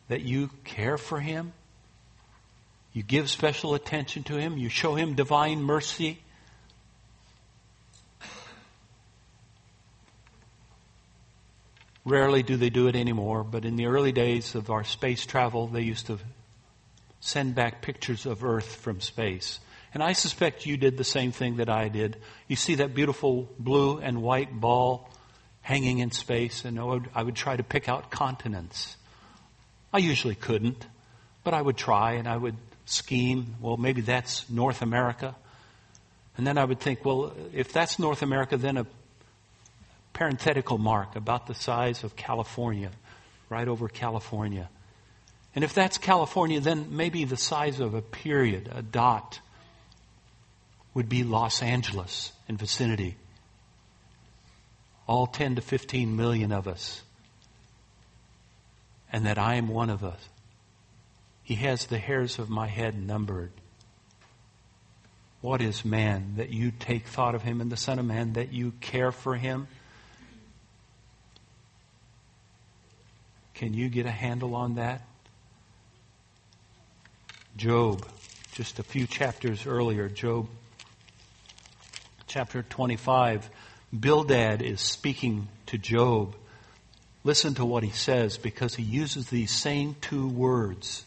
That 0.07 0.21
you 0.21 0.49
care 0.63 0.97
for 0.97 1.19
him? 1.19 1.53
You 2.93 3.03
give 3.03 3.29
special 3.29 3.73
attention 3.73 4.23
to 4.23 4.37
him? 4.37 4.57
You 4.57 4.69
show 4.69 4.95
him 4.95 5.13
divine 5.13 5.61
mercy? 5.61 6.19
Rarely 12.05 12.43
do 12.43 12.55
they 12.55 12.69
do 12.69 12.87
it 12.87 12.95
anymore, 12.95 13.43
but 13.43 13.65
in 13.65 13.75
the 13.75 13.85
early 13.85 14.11
days 14.11 14.55
of 14.55 14.69
our 14.69 14.83
space 14.83 15.25
travel, 15.25 15.67
they 15.67 15.81
used 15.81 16.07
to 16.07 16.19
send 17.19 17.55
back 17.55 17.81
pictures 17.81 18.25
of 18.25 18.43
Earth 18.43 18.75
from 18.75 19.01
space. 19.01 19.59
And 19.93 20.01
I 20.01 20.13
suspect 20.13 20.65
you 20.65 20.77
did 20.77 20.97
the 20.97 21.03
same 21.03 21.32
thing 21.32 21.58
that 21.58 21.69
I 21.69 21.88
did. 21.88 22.17
You 22.47 22.56
see 22.56 22.75
that 22.75 22.95
beautiful 22.95 23.47
blue 23.60 23.99
and 23.99 24.23
white 24.23 24.60
ball 24.60 25.10
hanging 25.62 25.99
in 25.99 26.12
space, 26.12 26.65
and 26.65 26.79
I 26.79 26.84
would, 26.84 27.10
I 27.13 27.23
would 27.23 27.36
try 27.36 27.56
to 27.56 27.63
pick 27.63 27.88
out 27.88 28.10
continents. 28.10 28.97
I 29.93 29.99
usually 29.99 30.36
couldn't, 30.36 30.88
but 31.43 31.53
I 31.53 31.62
would 31.62 31.77
try 31.77 32.13
and 32.13 32.27
I 32.27 32.36
would 32.38 32.56
scheme, 32.86 33.56
well, 33.62 33.77
maybe 33.77 34.01
that's 34.01 34.49
North 34.49 34.82
America. 34.82 35.36
And 36.38 36.45
then 36.45 36.58
I 36.58 36.65
would 36.65 36.79
think, 36.79 37.06
well, 37.06 37.34
if 37.53 37.71
that's 37.71 37.99
North 37.99 38.23
America, 38.23 38.58
then 38.58 38.77
a 38.77 38.88
parenthetical 40.13 40.77
mark 40.77 41.15
about 41.15 41.47
the 41.47 41.53
size 41.53 42.03
of 42.03 42.15
California, 42.15 42.89
right 43.49 43.67
over 43.67 43.88
California. 43.88 44.69
And 45.56 45.63
if 45.63 45.73
that's 45.73 45.97
California, 45.97 46.60
then 46.60 46.95
maybe 46.97 47.25
the 47.25 47.38
size 47.38 47.79
of 47.79 47.93
a 47.93 48.01
period, 48.01 48.69
a 48.73 48.82
dot, 48.82 49.39
would 50.93 51.10
be 51.10 51.23
Los 51.23 51.62
Angeles 51.62 52.32
and 52.47 52.58
vicinity. 52.58 53.15
All 55.08 55.27
10 55.27 55.56
to 55.56 55.62
15 55.62 56.15
million 56.15 56.51
of 56.51 56.67
us. 56.67 57.01
And 59.12 59.25
that 59.25 59.38
I 59.38 59.56
am 59.56 59.67
one 59.67 59.89
of 59.89 60.03
us. 60.03 60.19
He 61.43 61.56
has 61.56 61.86
the 61.86 61.97
hairs 61.97 62.39
of 62.39 62.49
my 62.49 62.67
head 62.67 62.99
numbered. 62.99 63.51
What 65.41 65.62
is 65.62 65.84
man 65.84 66.36
that 66.38 66.51
you 66.51 66.71
take 66.71 67.06
thought 67.06 67.36
of 67.36 67.41
him, 67.41 67.60
and 67.60 67.69
the 67.69 67.77
Son 67.77 67.99
of 67.99 68.06
Man 68.06 68.34
that 68.34 68.53
you 68.53 68.71
care 68.79 69.12
for 69.12 69.36
him? 69.36 69.67
Can 73.53 73.73
you 73.73 73.89
get 73.89 74.06
a 74.06 74.12
handle 74.12 74.56
on 74.56 74.75
that? 74.75 75.01
Job, 77.58 78.08
just 78.53 78.79
a 78.79 78.84
few 78.84 79.06
chapters 79.06 79.67
earlier, 79.67 80.08
Job 80.08 80.47
chapter 82.34 82.63
25, 82.63 83.48
Bildad 83.93 84.63
is 84.63 84.82
speaking 84.82 85.50
to 85.67 85.78
Job. 85.78 86.34
Listen 87.24 87.54
to 87.54 87.63
what 87.63 87.84
he 87.84 87.91
says 87.91 88.39
because 88.39 88.74
he 88.74 88.82
uses 88.82 89.30
these 89.30 89.52
same 89.52 89.96
two 90.02 90.28
words. 90.28 91.06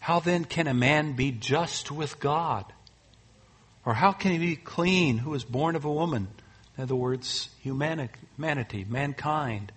How 0.00 0.18
then 0.18 0.44
can 0.44 0.66
a 0.66 0.74
man 0.74 1.12
be 1.12 1.30
just 1.30 1.92
with 1.92 2.18
God? 2.18 2.64
Or 3.86 3.94
how 3.94 4.10
can 4.10 4.32
he 4.32 4.38
be 4.38 4.56
clean 4.56 5.18
who 5.18 5.34
is 5.34 5.44
born 5.44 5.76
of 5.76 5.84
a 5.84 5.92
woman? 5.92 6.26
In 6.76 6.82
other 6.82 6.96
words, 6.96 7.48
humanity, 7.62 8.84
mankind. 8.88 9.70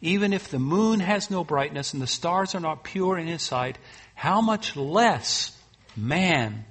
Even 0.00 0.32
if 0.32 0.50
the 0.50 0.58
moon 0.58 0.98
has 0.98 1.30
no 1.30 1.44
brightness 1.44 1.92
and 1.92 2.02
the 2.02 2.08
stars 2.08 2.56
are 2.56 2.60
not 2.60 2.82
pure 2.82 3.16
in 3.16 3.28
his 3.28 3.42
sight, 3.42 3.78
how 4.16 4.40
much 4.40 4.74
less 4.74 5.56
man, 5.96 6.64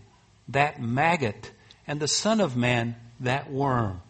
that 0.50 0.82
maggot, 0.82 1.52
and 1.86 2.00
the 2.00 2.08
Son 2.08 2.42
of 2.42 2.56
Man, 2.56 2.96
that 3.20 3.52
worm? 3.52 4.02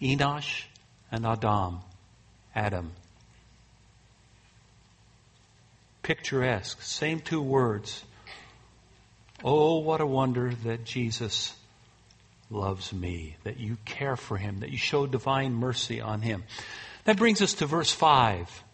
Enosh 0.00 0.64
and 1.10 1.26
Adam, 1.26 1.80
Adam. 2.54 2.92
Picturesque, 6.02 6.82
same 6.82 7.20
two 7.20 7.40
words. 7.40 8.02
Oh, 9.44 9.78
what 9.78 10.00
a 10.00 10.06
wonder 10.06 10.52
that 10.64 10.84
Jesus 10.84 11.54
loves 12.50 12.92
me, 12.92 13.36
that 13.44 13.58
you 13.58 13.76
care 13.84 14.16
for 14.16 14.36
him, 14.36 14.60
that 14.60 14.70
you 14.70 14.78
show 14.78 15.06
divine 15.06 15.54
mercy 15.54 16.00
on 16.00 16.20
him. 16.20 16.44
That 17.04 17.16
brings 17.16 17.40
us 17.40 17.54
to 17.54 17.66
verse 17.66 17.92
5. 17.92 18.64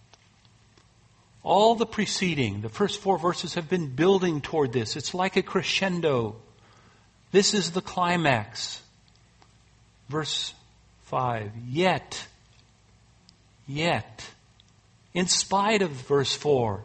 All 1.42 1.74
the 1.74 1.87
preceding, 1.87 2.61
the 2.61 2.68
first 2.68 3.01
four 3.01 3.18
verses 3.18 3.55
have 3.55 3.68
been 3.68 3.94
building 3.94 4.40
toward 4.40 4.72
this. 4.72 4.96
It's 4.96 5.14
like 5.14 5.37
a 5.37 5.42
crescendo. 5.42 6.37
This 7.31 7.55
is 7.55 7.70
the 7.70 7.81
climax. 7.81 8.83
Verse 10.09 10.55
5. 11.05 11.53
Yet, 11.68 12.27
yet, 13.66 14.29
in 15.14 15.27
spite 15.27 15.83
of 15.83 15.90
verse 15.90 16.35
4, 16.35 16.83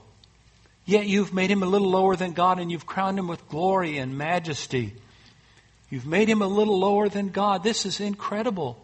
yet 0.85 1.07
you've 1.07 1.33
made 1.33 1.49
him 1.49 1.63
a 1.63 1.67
little 1.67 1.89
lower 1.89 2.15
than 2.15 2.33
God 2.33 2.59
and 2.59 2.71
you've 2.71 2.85
crowned 2.85 3.17
him 3.17 3.27
with 3.27 3.47
glory 3.49 3.97
and 3.97 4.17
majesty. 4.17 4.93
You've 5.89 6.05
made 6.05 6.29
him 6.29 6.41
a 6.41 6.47
little 6.47 6.79
lower 6.79 7.09
than 7.09 7.29
God. 7.29 7.63
This 7.63 7.85
is 7.85 7.99
incredible. 7.99 8.83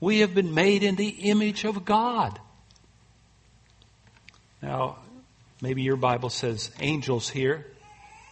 We 0.00 0.20
have 0.20 0.34
been 0.34 0.54
made 0.54 0.82
in 0.82 0.96
the 0.96 1.08
image 1.08 1.64
of 1.64 1.84
God. 1.84 2.38
Now, 4.62 4.98
maybe 5.62 5.82
your 5.82 5.96
Bible 5.96 6.30
says 6.30 6.70
angels 6.80 7.28
here. 7.28 7.66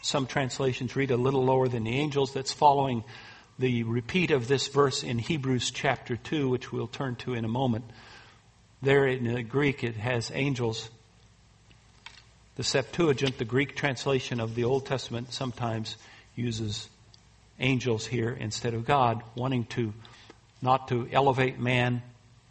Some 0.03 0.27
translations 0.27 0.97
read 0.97 1.11
a 1.11 1.17
little 1.17 1.45
lower 1.45 1.69
than 1.69 1.85
the 1.85 1.97
angels. 1.97 2.33
That's 2.33 2.53
following 2.53 3.05
the 3.59 3.85
repeat 3.85 4.31
of 4.31 4.49
this 4.49 4.69
verse 4.69 5.03
in 5.03 5.19
Hebrews 5.19 5.71
chapter 5.71 6.17
2, 6.17 6.49
which 6.49 6.73
we'll 6.73 6.89
turn 6.89 7.17
to 7.17 7.35
in 7.35 7.45
a 7.45 7.49
moment. 7.49 7.85
There 8.83 9.07
in 9.07 9.33
the 9.33 9.43
Greek, 9.43 9.83
it 9.85 9.97
has 9.97 10.31
angels. 10.35 10.91
The 12.57 12.65
Septuagint, 12.65 13.39
the 13.39 13.45
Greek 13.45 13.77
translation 13.77 14.41
of 14.41 14.55
the 14.55 14.65
Old 14.65 14.87
Testament, 14.87 15.33
sometimes 15.33 15.97
uses 16.35 16.89
angels 17.59 18.07
here 18.07 18.31
instead 18.31 18.75
of 18.75 18.85
God, 18.85 19.23
wanting 19.35 19.65
to 19.67 19.93
not 20.61 20.89
to 20.89 21.09
elevate 21.13 21.59
man, 21.59 22.03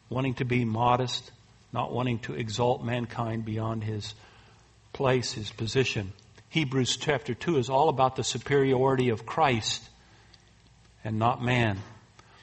wanting 0.09 0.35
to 0.35 0.45
be 0.45 0.63
modest, 0.63 1.31
not 1.75 1.91
wanting 1.91 2.19
to 2.19 2.33
exalt 2.33 2.83
mankind 2.85 3.43
beyond 3.43 3.83
his 3.83 4.15
place, 4.93 5.33
his 5.33 5.51
position. 5.51 6.13
Hebrews 6.47 6.95
chapter 6.95 7.33
2 7.33 7.57
is 7.57 7.69
all 7.69 7.89
about 7.89 8.15
the 8.15 8.23
superiority 8.23 9.09
of 9.09 9.25
Christ 9.25 9.83
and 11.03 11.19
not 11.19 11.43
man. 11.43 11.79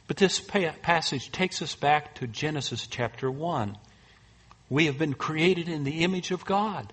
But 0.07 0.19
this 0.19 0.39
passage 0.39 1.33
takes 1.33 1.63
us 1.63 1.75
back 1.75 2.17
to 2.17 2.27
Genesis 2.27 2.87
chapter 2.87 3.31
1. 3.31 3.79
We 4.69 4.85
have 4.85 4.99
been 4.99 5.15
created 5.15 5.67
in 5.67 5.85
the 5.85 6.05
image 6.05 6.31
of 6.31 6.45
God. 6.45 6.93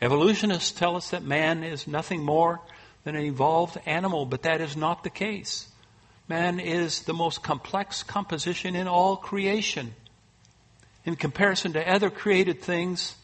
Evolutionists 0.00 0.70
tell 0.70 0.94
us 0.94 1.10
that 1.10 1.24
man 1.24 1.64
is 1.64 1.88
nothing 1.88 2.22
more 2.22 2.60
than 3.02 3.16
an 3.16 3.24
evolved 3.24 3.80
animal, 3.84 4.26
but 4.26 4.42
that 4.42 4.60
is 4.60 4.76
not 4.76 5.02
the 5.02 5.10
case. 5.10 5.66
Man 6.28 6.60
is 6.60 7.02
the 7.02 7.14
most 7.14 7.42
complex 7.42 8.04
composition 8.04 8.76
in 8.76 8.86
all 8.86 9.16
creation. 9.16 9.92
In 11.04 11.16
comparison 11.16 11.74
to 11.74 11.88
other 11.88 12.10
created 12.10 12.62
things, 12.62 13.14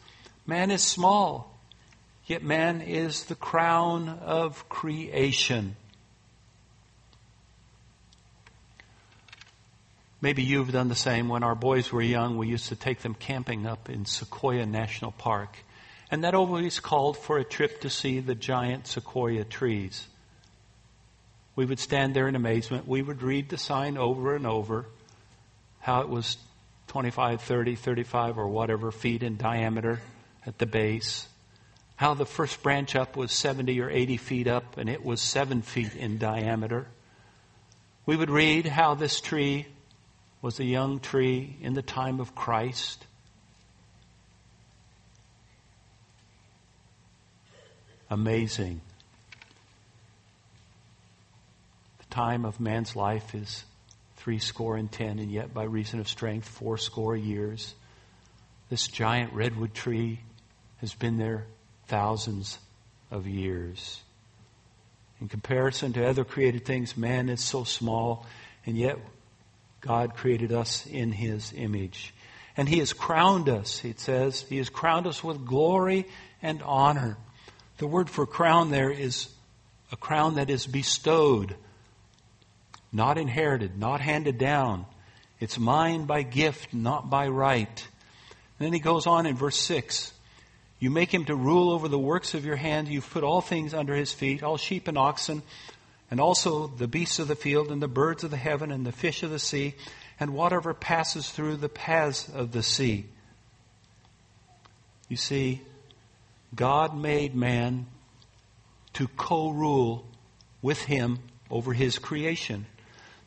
man 0.47 0.71
is 0.71 0.83
small, 0.83 1.59
yet 2.27 2.43
man 2.43 2.83
is 2.83 3.25
the 3.25 3.35
crown 3.35 4.09
of 4.09 4.69
creation. 4.69 5.77
Maybe 10.21 10.43
you've 10.43 10.73
done 10.73 10.89
the 10.89 10.95
same. 10.95 11.29
When 11.29 11.43
our 11.43 11.55
boys 11.55 11.91
were 11.91 12.03
young, 12.03 12.37
we 12.37 12.49
used 12.49 12.69
to 12.69 12.77
take 12.77 13.01
them 13.01 13.15
camping 13.15 13.67
up 13.67 13.89
in 13.89 14.05
Sequoia 14.05 14.67
National 14.67 15.13
Park. 15.13 15.57
And 16.11 16.25
that 16.25 16.35
always 16.35 16.79
called 16.79 17.17
for 17.17 17.39
a 17.39 17.45
trip 17.45 17.81
to 17.83 17.91
see 17.91 18.21
the 18.21 18.35
giant 18.35 18.87
sequoia 18.87 19.45
trees. 19.45 20.07
We 21.57 21.65
would 21.65 21.79
stand 21.79 22.15
there 22.15 22.29
in 22.29 22.37
amazement. 22.37 22.87
We 22.87 23.01
would 23.01 23.23
read 23.23 23.49
the 23.49 23.57
sign 23.57 23.97
over 23.97 24.35
and 24.35 24.47
over, 24.47 24.87
how 25.81 26.03
it 26.03 26.09
was 26.11 26.37
25, 26.91 27.41
30, 27.43 27.77
35, 27.77 28.37
or 28.37 28.49
whatever 28.49 28.91
feet 28.91 29.23
in 29.23 29.37
diameter 29.37 30.01
at 30.45 30.59
the 30.59 30.67
base. 30.67 31.29
How 31.95 32.15
the 32.15 32.27
first 32.27 32.65
branch 32.65 32.97
up 32.97 33.17
was 33.17 33.31
70 33.31 33.81
or 33.81 33.89
80 33.89 34.17
feet 34.17 34.49
up, 34.49 34.77
and 34.77 34.91
it 34.91 35.05
was 35.05 35.21
7 35.21 35.63
feet 35.63 35.95
in 35.95 36.19
diameter. 36.19 36.89
We 38.07 38.17
would 38.17 38.29
read 38.29 38.67
how 38.67 38.97
this 38.97 39.21
tree 39.21 39.69
was 40.43 40.59
a 40.59 40.65
young 40.65 40.99
tree 40.99 41.57
in 41.63 41.75
the 41.75 41.83
time 41.83 42.19
of 42.19 42.35
Christ. 42.35 43.07
Amazing 48.11 48.81
The 51.99 52.07
time 52.13 52.45
of 52.45 52.59
man's 52.59 52.97
life 52.97 53.33
is 53.33 53.63
three 54.21 54.39
score 54.39 54.77
and 54.77 54.93
ten, 54.93 55.19
and 55.19 55.31
yet 55.31 55.53
by 55.55 55.65
reason 55.65 55.99
of 55.99 56.09
strength, 56.09 56.47
four 56.47 56.77
score 56.77 57.17
years. 57.17 57.75
This 58.69 58.87
giant 58.87 59.33
redwood 59.33 59.75
tree 59.75 60.21
has 60.79 60.95
been 60.95 61.17
there 61.19 61.47
thousands 61.89 62.59
of 63.11 63.27
years. 63.27 64.01
In 65.21 65.29
comparison 65.29 65.95
to 65.95 66.07
other 66.07 66.25
created 66.25 66.65
things, 66.65 66.97
man 66.97 67.29
is 67.29 67.41
so 67.41 67.65
small, 67.65 68.27
and 68.67 68.77
yet 68.77 68.99
God 69.81 70.15
created 70.15 70.53
us 70.53 70.87
in 70.87 71.13
his 71.13 71.53
image. 71.57 72.15
And 72.57 72.69
he 72.69 72.79
has 72.81 72.93
crowned 72.93 73.49
us, 73.49 73.85
it 73.85 74.01
says, 74.01 74.43
he 74.43 74.59
has 74.59 74.69
crowned 74.69 75.07
us 75.07 75.25
with 75.25 75.47
glory 75.47 76.07
and 76.43 76.63
honor. 76.63 77.17
The 77.79 77.87
word 77.87 78.11
for 78.11 78.27
crown 78.27 78.71
there 78.71 78.91
is 78.91 79.29
a 79.91 79.97
crown 79.97 80.35
that 80.35 80.51
is 80.51 80.67
bestowed, 80.67 81.57
not 82.93 83.19
inherited, 83.19 83.79
not 83.79 84.01
handed 84.01 84.39
down. 84.39 84.87
It's 85.39 85.59
mine 85.59 86.05
by 86.05 86.23
gift, 86.23 86.75
not 86.75 87.09
by 87.09 87.29
right. 87.29 87.89
And 88.59 88.67
then 88.67 88.73
he 88.73 88.81
goes 88.81 89.07
on 89.07 89.27
in 89.27 89.37
verse 89.37 89.57
6 89.57 90.13
You 90.79 90.91
make 90.91 91.13
him 91.13 91.25
to 91.27 91.35
rule 91.35 91.71
over 91.71 91.89
the 91.89 91.99
works 91.99 92.35
of 92.35 92.45
your 92.45 92.57
hand. 92.57 92.89
You've 92.89 93.09
put 93.09 93.25
all 93.25 93.41
things 93.41 93.73
under 93.73 93.95
his 93.95 94.13
feet, 94.13 94.43
all 94.43 94.57
sheep 94.57 94.89
and 94.89 94.99
oxen, 94.99 95.43
and 96.11 96.21
also 96.21 96.67
the 96.67 96.89
beasts 96.89 97.19
of 97.19 97.29
the 97.29 97.37
field, 97.37 97.71
and 97.71 97.81
the 97.81 97.89
birds 97.89 98.25
of 98.25 98.31
the 98.31 98.37
heaven, 98.37 98.71
and 98.71 98.85
the 98.85 98.93
fish 98.93 99.23
of 99.23 99.31
the 99.31 99.39
sea, 99.39 99.75
and 100.19 100.35
whatever 100.35 100.75
passes 100.75 101.31
through 101.31 101.57
the 101.57 101.69
paths 101.69 102.29
of 102.29 102.53
the 102.53 102.63
sea. 102.63 103.07
You 105.09 105.17
see, 105.17 105.63
God 106.55 106.97
made 106.97 107.35
man 107.35 107.87
to 108.95 109.09
co 109.09 109.51
rule 109.51 110.05
with 110.63 110.83
him 110.85 111.21
over 111.51 111.73
his 111.73 111.99
creation. 111.99 112.67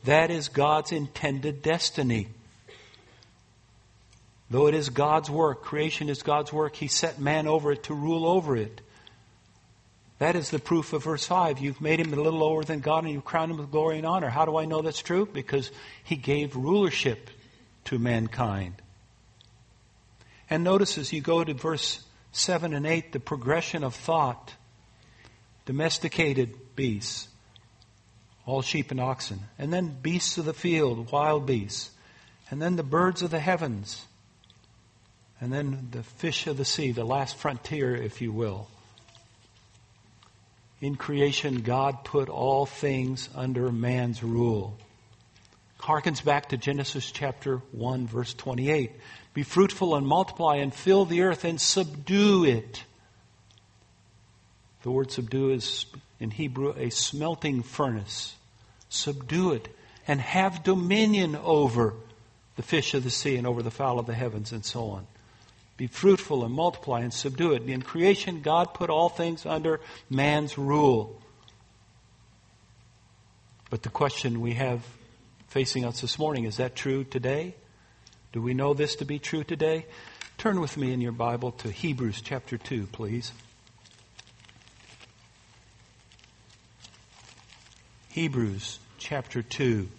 That 0.04 0.32
is 0.32 0.50
God's 0.50 0.92
intended 0.92 1.62
destiny. 1.62 2.28
Though 4.50 4.68
it 4.68 4.76
is 4.76 4.90
God's 4.90 5.30
work, 5.32 5.64
creation 5.64 6.10
is 6.10 6.22
God's 6.22 6.54
work, 6.54 6.76
he 6.76 6.88
set 6.88 7.20
man 7.20 7.48
over 7.48 7.72
it 7.72 7.84
to 7.84 7.94
rule 7.94 8.28
over 8.28 8.56
it. 8.56 8.82
That 10.20 10.36
is 10.36 10.52
the 10.52 10.60
proof 10.60 10.94
of 10.94 11.04
verse 11.04 11.26
5. 11.26 11.60
You've 11.60 11.82
made 11.82 12.00
him 12.00 12.14
a 12.14 12.16
little 12.16 12.40
lower 12.40 12.64
than 12.64 12.80
God 12.80 13.04
and 13.04 13.14
you've 13.14 13.26
crowned 13.26 13.52
him 13.52 13.58
with 13.58 13.72
glory 13.72 13.98
and 13.98 14.06
honor. 14.06 14.30
How 14.30 14.46
do 14.46 14.58
I 14.58 14.66
know 14.66 14.82
that's 14.82 15.02
true? 15.02 15.26
Because 15.26 15.72
he 16.04 16.16
gave 16.16 16.56
rulership 16.56 17.30
to 17.86 18.00
mankind. 18.00 18.76
And 20.50 20.64
notice 20.64 20.98
as 20.98 21.12
you 21.12 21.22
go 21.22 21.44
to 21.44 21.54
verse 21.54 22.04
7 22.32 22.74
and 22.74 22.86
8, 22.86 23.12
the 23.12 23.20
progression 23.20 23.84
of 23.84 23.96
thought. 23.96 24.54
Domesticated 25.66 26.76
beasts, 26.76 27.28
all 28.46 28.62
sheep 28.62 28.92
and 28.92 29.00
oxen. 29.00 29.40
And 29.58 29.72
then 29.72 29.96
beasts 30.02 30.38
of 30.38 30.46
the 30.46 30.54
field, 30.54 31.12
wild 31.12 31.46
beasts. 31.46 31.92
And 32.52 32.62
then 32.62 32.76
the 32.76 32.84
birds 32.84 33.22
of 33.22 33.32
the 33.32 33.40
heavens. 33.40 34.06
And 35.40 35.52
then 35.52 35.90
the 35.92 36.04
fish 36.04 36.48
of 36.48 36.58
the 36.58 36.66
sea, 36.66 36.92
the 36.92 37.04
last 37.04 37.38
frontier, 37.38 37.96
if 37.96 38.22
you 38.22 38.32
will. 38.32 38.68
In 40.82 40.96
creation, 40.96 41.62
God 41.62 42.04
put 42.04 42.30
all 42.30 42.66
things 42.66 43.30
under 43.36 43.72
man's 43.72 44.22
rule. 44.22 44.78
Harkens 45.80 46.24
back 46.24 46.50
to 46.50 46.58
Genesis 46.58 47.12
chapter 47.12 47.58
1 47.72 48.08
verse 48.08 48.34
28. 48.34 48.92
Be 49.34 49.44
fruitful 49.44 49.96
and 49.96 50.08
multiply 50.08 50.58
and 50.58 50.74
fill 50.74 51.06
the 51.06 51.22
earth 51.22 51.44
and 51.44 51.60
subdue 51.60 52.46
it. 52.46 52.84
The 54.84 54.92
word 54.92 55.12
subdue 55.12 55.52
is 55.52 55.86
in 56.24 56.32
Hebrew 56.32 56.74
a 56.78 56.90
smelting 56.90 57.62
furnace. 57.62 58.36
Subdue 58.88 59.52
it 59.52 59.68
and 60.08 60.22
have 60.22 60.64
dominion 60.64 61.36
over 61.36 61.94
the 62.56 62.62
fish 62.62 62.94
of 62.94 63.04
the 63.04 63.10
sea 63.10 63.36
and 63.36 63.46
over 63.46 63.62
the 63.62 63.70
fowl 63.70 64.00
of 64.00 64.06
the 64.06 64.14
heavens 64.14 64.54
and 64.54 64.64
so 64.64 64.86
on. 64.86 65.06
Be 65.76 65.88
fruitful 65.88 66.46
and 66.46 66.54
multiply 66.54 67.02
and 67.02 67.14
subdue 67.14 67.54
it. 67.54 67.64
In 67.64 67.82
creation, 67.82 68.42
God 68.42 68.74
put 68.74 68.90
all 68.90 69.10
things 69.10 69.46
under 69.46 69.82
man's 70.10 70.58
rule. 70.58 71.22
But 73.70 73.84
the 73.84 73.90
question 73.90 74.40
we 74.40 74.54
have 74.54 74.82
facing 75.48 75.84
us 75.84 76.00
this 76.00 76.18
morning 76.18 76.46
is 76.46 76.58
that 76.58 76.74
true 76.74 77.04
today? 77.04 77.56
Do 78.32 78.42
we 78.42 78.54
know 78.54 78.74
this 78.74 78.96
to 78.98 79.06
be 79.06 79.20
true 79.20 79.44
today? 79.44 79.88
Turn 80.38 80.62
with 80.62 80.78
me 80.78 80.94
in 80.94 81.02
your 81.02 81.12
Bible 81.12 81.52
to 81.52 81.70
Hebrews 81.70 82.22
chapter 82.22 82.58
2, 82.58 82.88
please. 82.92 83.34
Hebrews 88.14 88.78
chapter 89.00 89.42
2. 89.42 89.90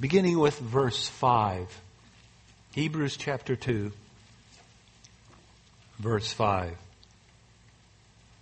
beginning 0.00 0.38
with 0.38 0.58
verse 0.58 1.06
5. 1.06 1.82
Hebrews 2.74 3.18
chapter 3.18 3.56
2, 3.56 3.92
verse 5.98 6.32
5. 6.32 6.76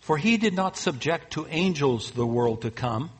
For 0.00 0.16
he 0.16 0.37
did 0.37 0.54
not 0.54 0.76
subject 0.76 1.32
to 1.32 1.46
angels 1.48 2.12
the 2.12 2.26
world 2.26 2.62
to 2.62 2.70
come, 2.70 3.11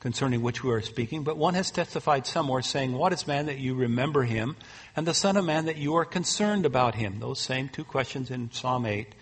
concerning 0.00 0.40
which 0.40 0.64
we 0.64 0.72
are 0.72 0.80
speaking, 0.80 1.22
but 1.22 1.36
one 1.36 1.54
has 1.54 1.70
testified 1.70 2.26
somewhere 2.26 2.62
saying, 2.62 2.92
What 2.92 3.12
is 3.12 3.26
man 3.26 3.46
that 3.46 3.58
you 3.58 3.74
remember 3.74 4.24
him, 4.24 4.56
and 4.96 5.06
the 5.06 5.14
Son 5.14 5.36
of 5.36 5.44
Man 5.44 5.66
that 5.66 5.76
you 5.76 5.94
are 5.94 6.06
concerned 6.06 6.66
about 6.66 6.94
him? 6.94 7.20
Those 7.20 7.38
same 7.38 7.68
two 7.68 7.84
questions 7.84 8.30
in 8.30 8.50
Psalm 8.50 8.86
8. 8.86 9.14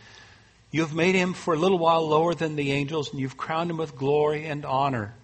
You 0.71 0.83
have 0.83 0.95
made 0.95 1.15
him 1.15 1.33
for 1.33 1.55
a 1.55 1.59
little 1.59 1.79
while 1.79 2.07
lower 2.07 2.35
than 2.35 2.57
the 2.57 2.73
angels, 2.73 3.11
and 3.11 3.21
you've 3.21 3.37
crowned 3.37 3.71
him 3.71 3.77
with 3.77 3.97
glory 3.97 4.47
and 4.47 4.65
honor. 4.65 5.15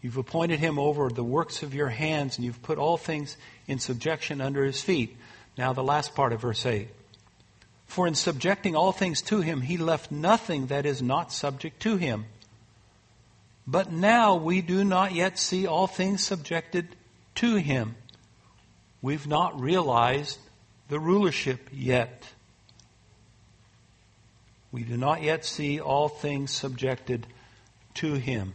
You've 0.00 0.18
appointed 0.18 0.60
him 0.60 0.78
over 0.78 1.08
the 1.08 1.24
works 1.24 1.62
of 1.62 1.74
your 1.74 1.88
hands, 1.88 2.36
and 2.36 2.44
you've 2.44 2.62
put 2.62 2.78
all 2.78 2.96
things 2.96 3.36
in 3.66 3.78
subjection 3.78 4.40
under 4.40 4.62
his 4.62 4.82
feet. 4.82 5.16
Now, 5.56 5.72
the 5.72 5.82
last 5.82 6.14
part 6.14 6.32
of 6.32 6.42
verse 6.42 6.64
8. 6.64 6.88
For 7.86 8.06
in 8.06 8.14
subjecting 8.14 8.76
all 8.76 8.92
things 8.92 9.22
to 9.22 9.40
him, 9.40 9.62
he 9.62 9.78
left 9.78 10.12
nothing 10.12 10.66
that 10.66 10.84
is 10.84 11.00
not 11.00 11.32
subject 11.32 11.80
to 11.82 11.96
him. 11.96 12.26
But 13.66 13.90
now 13.90 14.34
we 14.36 14.60
do 14.60 14.84
not 14.84 15.12
yet 15.12 15.38
see 15.38 15.66
all 15.66 15.86
things 15.86 16.22
subjected 16.22 16.96
to 17.36 17.56
him. 17.56 17.96
We've 19.00 19.26
not 19.26 19.60
realized 19.60 20.38
the 20.88 21.00
rulership 21.00 21.68
yet. 21.72 22.26
We 24.70 24.82
do 24.82 24.96
not 24.96 25.22
yet 25.22 25.44
see 25.44 25.80
all 25.80 26.08
things 26.08 26.50
subjected 26.50 27.26
to 27.94 28.14
him. 28.14 28.54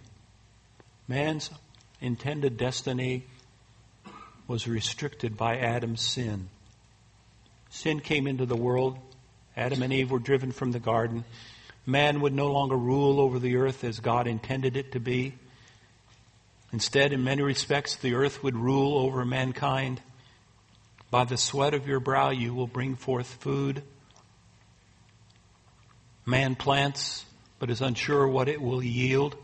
Man's 1.07 1.49
intended 2.01 2.57
destiny 2.57 3.25
was 4.47 4.67
restricted 4.67 5.37
by 5.37 5.57
Adam's 5.57 6.01
sin. 6.01 6.49
Sin 7.69 7.99
came 7.99 8.27
into 8.27 8.45
the 8.45 8.55
world. 8.55 8.97
Adam 9.55 9.81
and 9.81 9.93
Eve 9.93 10.11
were 10.11 10.19
driven 10.19 10.51
from 10.51 10.71
the 10.71 10.79
garden. 10.79 11.23
Man 11.89 12.21
would 12.21 12.35
no 12.35 12.51
longer 12.51 12.77
rule 12.77 13.19
over 13.19 13.39
the 13.39 13.55
earth 13.55 13.83
as 13.83 13.99
God 13.99 14.27
intended 14.27 14.77
it 14.77 14.91
to 14.91 14.99
be. 14.99 15.33
Instead, 16.71 17.13
in 17.13 17.23
many 17.23 17.41
respects, 17.41 17.95
the 17.95 18.13
earth 18.13 18.43
would 18.43 18.55
rule 18.55 18.99
over 18.99 19.25
mankind. 19.25 19.99
By 21.09 21.23
the 21.23 21.35
sweat 21.35 21.73
of 21.73 21.87
your 21.87 21.99
brow, 21.99 22.29
you 22.29 22.53
will 22.53 22.67
bring 22.67 22.95
forth 22.95 23.25
food. 23.25 23.81
Man 26.27 26.53
plants, 26.53 27.25
but 27.57 27.71
is 27.71 27.81
unsure 27.81 28.27
what 28.27 28.47
it 28.47 28.61
will 28.61 28.83
yield. 28.83 29.35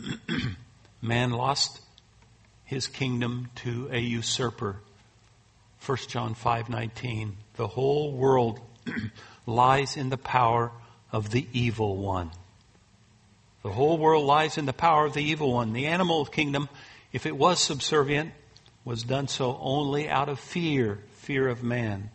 Man 1.02 1.30
lost 1.30 1.82
his 2.64 2.86
kingdom 2.86 3.50
to 3.56 3.90
a 3.92 3.98
usurper. 3.98 4.80
1 5.84 5.98
John 6.08 6.34
5:19 6.34 7.32
The 7.56 7.66
whole 7.66 8.12
world 8.12 8.60
lies 9.46 9.98
in 9.98 10.08
the 10.08 10.16
power 10.16 10.72
of 11.12 11.30
the 11.30 11.46
evil 11.52 11.96
one. 11.96 12.30
The 13.62 13.70
whole 13.70 13.98
world 13.98 14.24
lies 14.24 14.58
in 14.58 14.66
the 14.66 14.72
power 14.72 15.04
of 15.04 15.14
the 15.14 15.22
evil 15.22 15.52
one. 15.52 15.72
The 15.72 15.86
animal 15.86 16.24
kingdom, 16.24 16.68
if 17.12 17.26
it 17.26 17.36
was 17.36 17.60
subservient, 17.60 18.32
was 18.84 19.02
done 19.02 19.28
so 19.28 19.58
only 19.60 20.08
out 20.08 20.28
of 20.28 20.38
fear, 20.38 21.00
fear 21.16 21.48
of 21.48 21.62
man. 21.62 22.10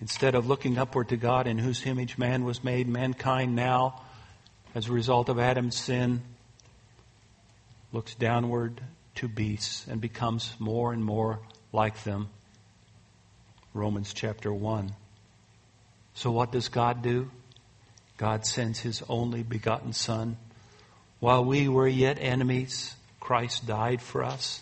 Instead 0.00 0.34
of 0.34 0.46
looking 0.46 0.78
upward 0.78 1.10
to 1.10 1.16
God 1.16 1.46
in 1.46 1.58
whose 1.58 1.86
image 1.86 2.18
man 2.18 2.44
was 2.44 2.64
made, 2.64 2.88
mankind 2.88 3.54
now, 3.54 4.00
as 4.74 4.88
a 4.88 4.92
result 4.92 5.28
of 5.28 5.38
Adam's 5.38 5.76
sin, 5.76 6.22
looks 7.92 8.14
downward 8.14 8.80
to 9.16 9.28
beasts 9.28 9.86
and 9.88 10.00
becomes 10.00 10.54
more 10.58 10.92
and 10.92 11.04
more 11.04 11.40
like 11.72 12.02
them. 12.04 12.30
Romans 13.74 14.12
chapter 14.12 14.52
1. 14.52 14.92
So 16.14 16.30
what 16.30 16.52
does 16.52 16.68
God 16.68 17.02
do? 17.02 17.30
God 18.18 18.44
sends 18.46 18.80
his 18.80 19.02
only 19.08 19.42
begotten 19.42 19.92
Son. 19.92 20.36
While 21.20 21.44
we 21.44 21.68
were 21.68 21.88
yet 21.88 22.18
enemies, 22.20 22.94
Christ 23.18 23.66
died 23.66 24.02
for 24.02 24.24
us. 24.24 24.60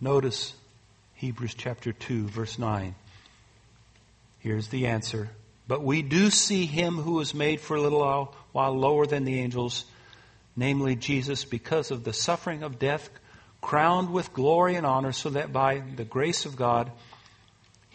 Notice 0.00 0.54
Hebrews 1.14 1.54
chapter 1.54 1.92
2, 1.92 2.28
verse 2.28 2.58
9. 2.58 2.94
Here's 4.38 4.68
the 4.68 4.86
answer. 4.86 5.30
But 5.66 5.82
we 5.82 6.02
do 6.02 6.30
see 6.30 6.66
him 6.66 6.96
who 6.96 7.14
was 7.14 7.34
made 7.34 7.60
for 7.60 7.76
a 7.76 7.82
little 7.82 8.32
while 8.52 8.78
lower 8.78 9.06
than 9.06 9.24
the 9.24 9.40
angels, 9.40 9.84
namely 10.54 10.94
Jesus, 10.94 11.44
because 11.44 11.90
of 11.90 12.04
the 12.04 12.12
suffering 12.12 12.62
of 12.62 12.78
death, 12.78 13.10
crowned 13.60 14.12
with 14.12 14.32
glory 14.32 14.76
and 14.76 14.86
honor, 14.86 15.12
so 15.12 15.30
that 15.30 15.52
by 15.52 15.82
the 15.96 16.04
grace 16.04 16.46
of 16.46 16.54
God 16.54 16.92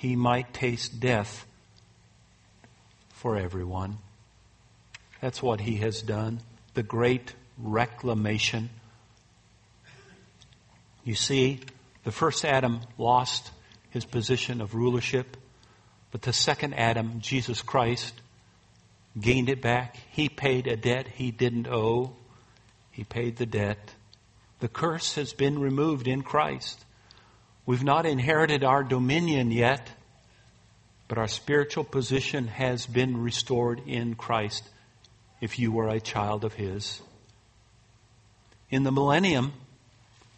he 0.04 0.18
might 0.18 0.54
taste 0.54 1.00
death 1.00 1.48
for 3.14 3.38
everyone. 3.38 3.98
That's 5.22 5.42
what 5.42 5.62
he 5.62 5.78
has 5.78 6.02
done. 6.02 6.42
The 6.74 6.84
great 6.84 7.34
reclamation. 7.58 8.70
You 11.06 11.16
see, 11.16 11.62
the 12.04 12.12
first 12.12 12.44
Adam 12.44 12.82
lost 12.98 13.50
his 13.92 14.04
position 14.04 14.60
of 14.60 14.76
rulership, 14.76 15.38
but 16.12 16.24
the 16.24 16.34
second 16.34 16.74
Adam, 16.74 17.22
Jesus 17.22 17.62
Christ, 17.62 18.14
gained 19.18 19.48
it 19.48 19.62
back. 19.62 19.96
He 20.12 20.28
paid 20.28 20.68
a 20.68 20.76
debt 20.76 21.08
he 21.08 21.32
didn't 21.32 21.70
owe. 21.70 22.14
He 22.92 23.06
paid 23.06 23.38
the 23.38 23.46
debt. 23.46 23.94
The 24.60 24.68
curse 24.68 25.16
has 25.16 25.32
been 25.32 25.60
removed 25.60 26.10
in 26.10 26.24
Christ. 26.24 26.84
We've 27.66 27.84
not 27.84 28.06
inherited 28.06 28.64
our 28.64 28.84
dominion 28.84 29.52
yet, 29.52 29.88
but 31.08 31.18
our 31.18 31.28
spiritual 31.28 31.86
position 31.86 32.48
has 32.48 32.86
been 32.86 33.22
restored 33.22 33.82
in 33.88 34.16
Christ 34.16 34.68
if 35.40 35.60
you 35.60 35.72
were 35.72 35.88
a 35.88 36.02
child 36.02 36.44
of 36.44 36.54
His. 36.54 37.02
In 38.70 38.84
the 38.84 38.92
millennium, 38.92 39.54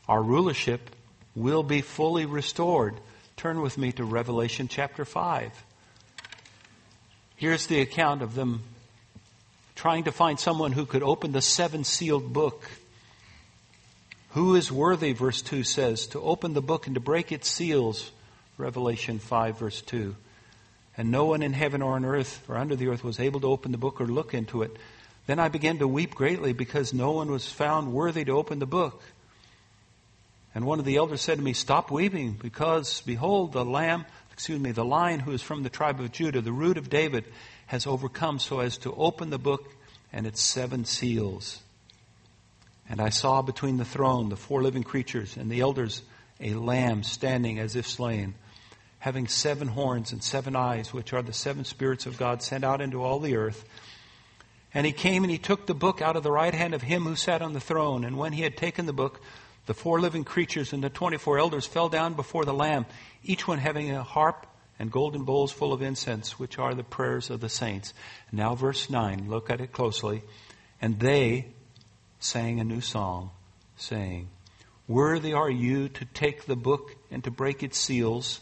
our 0.08 0.22
rulership 0.22 0.90
will 1.36 1.64
be 1.64 1.82
fully 1.82 2.26
restored. 2.26 3.00
Turn 3.38 3.62
with 3.62 3.78
me 3.78 3.92
to 3.94 4.04
Revelation 4.04 4.68
chapter 4.68 5.04
5. 5.04 5.52
Here's 7.38 7.68
the 7.68 7.82
account 7.82 8.22
of 8.22 8.36
them 8.36 8.64
trying 9.76 10.06
to 10.06 10.12
find 10.12 10.40
someone 10.40 10.72
who 10.72 10.86
could 10.86 11.04
open 11.04 11.32
the 11.32 11.42
seven 11.42 11.84
sealed 11.84 12.32
book. 12.32 12.70
Who 14.36 14.56
is 14.56 14.70
worthy, 14.70 15.14
verse 15.14 15.42
2 15.42 15.64
says, 15.64 16.08
to 16.08 16.20
open 16.20 16.54
the 16.54 16.62
book 16.62 16.88
and 16.88 16.96
to 16.96 17.00
break 17.00 17.32
its 17.32 17.50
seals? 17.50 18.12
Revelation 18.58 19.18
5, 19.18 19.58
verse 19.58 19.82
2. 19.84 20.14
And 20.98 21.10
no 21.10 21.24
one 21.24 21.42
in 21.42 21.54
heaven 21.54 21.82
or 21.82 21.94
on 21.94 22.04
earth 22.04 22.44
or 22.50 22.58
under 22.58 22.76
the 22.76 22.90
earth 22.90 23.02
was 23.02 23.18
able 23.18 23.40
to 23.40 23.48
open 23.48 23.72
the 23.72 23.78
book 23.78 24.02
or 24.02 24.08
look 24.08 24.34
into 24.34 24.62
it. 24.62 24.76
Then 25.26 25.40
I 25.40 25.48
began 25.48 25.78
to 25.78 25.88
weep 25.88 26.16
greatly 26.16 26.52
because 26.52 26.94
no 26.94 27.12
one 27.12 27.32
was 27.32 27.50
found 27.50 27.94
worthy 27.94 28.26
to 28.26 28.34
open 28.34 28.60
the 28.60 28.66
book. 28.66 29.02
And 30.54 30.66
one 30.66 30.80
of 30.80 30.86
the 30.86 30.98
elders 30.98 31.22
said 31.22 31.38
to 31.38 31.44
me, 31.44 31.54
Stop 31.54 31.90
weeping, 31.90 32.34
because 32.34 33.00
behold, 33.06 33.54
the 33.54 33.64
lamb, 33.64 34.04
excuse 34.34 34.60
me, 34.60 34.74
the 34.74 34.84
lion 34.84 35.22
who 35.22 35.32
is 35.32 35.42
from 35.42 35.64
the 35.64 35.70
tribe 35.70 36.02
of 36.02 36.12
Judah, 36.12 36.42
the 36.42 36.52
root 36.52 36.78
of 36.78 36.90
David, 36.90 37.24
has 37.68 37.88
overcome 37.88 38.40
so 38.40 38.60
as 38.60 38.78
to 38.80 38.94
open 38.96 39.30
the 39.30 39.40
book 39.40 39.74
and 40.12 40.28
its 40.28 40.42
seven 40.42 40.84
seals. 40.84 41.62
And 42.90 43.02
I 43.02 43.10
saw 43.10 43.42
between 43.42 43.78
the 43.78 43.86
throne, 43.86 44.30
the 44.30 44.36
four 44.36 44.62
living 44.62 44.84
creatures, 44.84 45.38
and 45.38 45.50
the 45.50 45.62
elders 45.62 46.02
a 46.40 46.54
lamb 46.54 47.04
standing 47.04 47.60
as 47.60 47.76
if 47.76 47.88
slain, 47.88 48.36
having 49.00 49.28
seven 49.28 49.68
horns 49.70 50.12
and 50.12 50.24
seven 50.24 50.56
eyes, 50.56 50.94
which 50.94 51.14
are 51.14 51.22
the 51.22 51.34
seven 51.34 51.64
spirits 51.64 52.06
of 52.06 52.18
God 52.18 52.44
sent 52.44 52.64
out 52.64 52.82
into 52.82 53.02
all 53.02 53.20
the 53.20 53.36
earth. 53.36 53.64
And 54.74 54.86
he 54.86 54.92
came 54.92 55.24
and 55.24 55.32
he 55.32 55.38
took 55.38 55.66
the 55.66 55.74
book 55.74 56.02
out 56.02 56.18
of 56.18 56.24
the 56.24 56.32
right 56.32 56.54
hand 56.54 56.74
of 56.74 56.82
him 56.82 57.04
who 57.04 57.16
sat 57.16 57.42
on 57.42 57.54
the 57.54 57.62
throne. 57.62 58.04
And 58.04 58.18
when 58.18 58.34
he 58.34 58.42
had 58.42 58.58
taken 58.58 58.86
the 58.86 58.94
book, 58.94 59.22
the 59.68 59.74
four 59.74 60.02
living 60.02 60.26
creatures 60.26 60.74
and 60.74 60.84
the 60.84 60.90
24 60.90 61.40
elders 61.40 61.66
fell 61.66 61.88
down 61.88 62.14
before 62.14 62.44
the 62.44 62.54
Lamb, 62.54 62.86
each 63.24 63.48
one 63.48 63.60
having 63.60 63.92
a 63.92 64.04
harp 64.04 64.46
and 64.78 64.92
golden 64.92 65.24
bowls 65.24 65.54
full 65.54 65.72
of 65.72 65.82
incense, 65.82 66.38
which 66.38 66.60
are 66.60 66.74
the 66.74 66.84
prayers 66.84 67.30
of 67.30 67.40
the 67.40 67.48
saints. 67.48 67.94
Now, 68.34 68.56
verse 68.56 68.90
9, 68.90 69.30
look 69.30 69.50
at 69.50 69.62
it 69.62 69.72
closely. 69.72 70.24
And 70.82 71.00
they 71.00 71.54
sang 72.20 72.60
a 72.60 72.64
new 72.64 72.82
song, 72.82 73.32
saying, 73.78 74.30
Worthy 74.88 75.34
are 75.34 75.50
you 75.50 75.90
to 75.90 76.06
take 76.06 76.46
the 76.46 76.56
book 76.56 76.96
and 77.10 77.24
to 77.24 77.32
break 77.32 77.64
its 77.64 77.78
seals, 77.78 78.40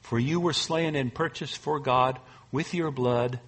for 0.00 0.18
you 0.18 0.40
were 0.40 0.52
slain 0.52 0.94
and 0.94 1.14
purchased 1.14 1.58
for 1.58 1.80
God 1.80 2.18
with 2.52 2.74
your 2.74 2.90
blood 2.90 3.40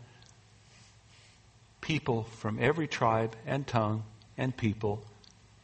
people 1.86 2.24
from 2.38 2.58
every 2.60 2.88
tribe 2.88 3.36
and 3.46 3.66
tongue 3.66 4.02
and 4.36 4.56
people 4.56 5.04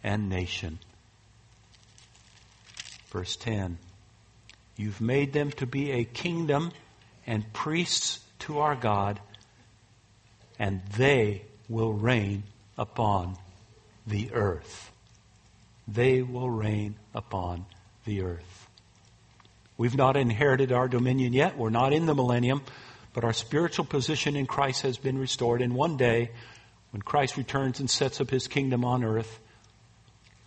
and 0.05 0.29
nation. 0.29 0.79
Verse 3.11 3.35
10 3.37 3.79
You've 4.77 5.01
made 5.01 5.33
them 5.33 5.51
to 5.53 5.67
be 5.67 5.91
a 5.91 6.05
kingdom 6.05 6.73
and 7.27 7.53
priests 7.53 8.21
to 8.41 8.61
our 8.61 8.77
God, 8.77 9.21
and 10.59 10.81
they 10.97 11.43
will 11.69 11.93
reign 11.93 12.45
upon 12.79 13.37
the 14.07 14.33
earth. 14.33 14.91
They 15.87 16.23
will 16.23 16.51
reign 16.51 16.97
upon 17.15 17.67
the 18.05 18.23
earth. 18.23 18.69
We've 19.77 19.97
not 19.97 20.17
inherited 20.17 20.73
our 20.73 20.89
dominion 20.89 21.33
yet. 21.33 21.57
We're 21.57 21.71
not 21.71 21.93
in 21.93 22.07
the 22.07 22.15
millennium, 22.15 22.63
but 23.15 23.25
our 23.25 23.33
spiritual 23.33 23.85
position 23.85 24.37
in 24.37 24.47
Christ 24.47 24.83
has 24.83 24.97
been 24.97 25.19
restored. 25.19 25.61
And 25.61 25.75
one 25.75 25.97
day, 25.97 26.31
when 26.93 27.03
Christ 27.03 27.37
returns 27.37 27.81
and 27.81 27.91
sets 27.91 28.21
up 28.21 28.31
his 28.31 28.47
kingdom 28.47 28.85
on 28.85 29.03
earth, 29.03 29.41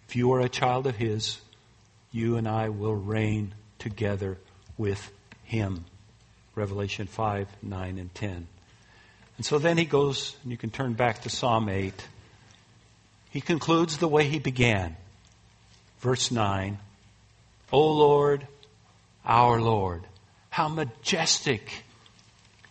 if 0.07 0.15
you 0.15 0.31
are 0.33 0.39
a 0.39 0.49
child 0.49 0.87
of 0.87 0.95
his, 0.95 1.39
you 2.11 2.37
and 2.37 2.47
I 2.47 2.69
will 2.69 2.95
reign 2.95 3.53
together 3.79 4.37
with 4.77 5.11
him. 5.43 5.85
Revelation 6.53 7.07
5, 7.07 7.47
9, 7.61 7.97
and 7.97 8.13
10. 8.15 8.47
And 9.37 9.45
so 9.45 9.59
then 9.59 9.77
he 9.77 9.85
goes, 9.85 10.35
and 10.43 10.51
you 10.51 10.57
can 10.57 10.69
turn 10.69 10.93
back 10.93 11.23
to 11.23 11.29
Psalm 11.29 11.67
8. 11.67 12.07
He 13.35 13.41
concludes 13.41 13.97
the 13.97 14.07
way 14.07 14.29
he 14.29 14.39
began. 14.39 14.95
Verse 15.99 16.31
9 16.31 16.79
O 17.73 17.91
Lord, 17.91 18.47
our 19.25 19.59
Lord, 19.59 20.03
how 20.49 20.69
majestic 20.69 21.83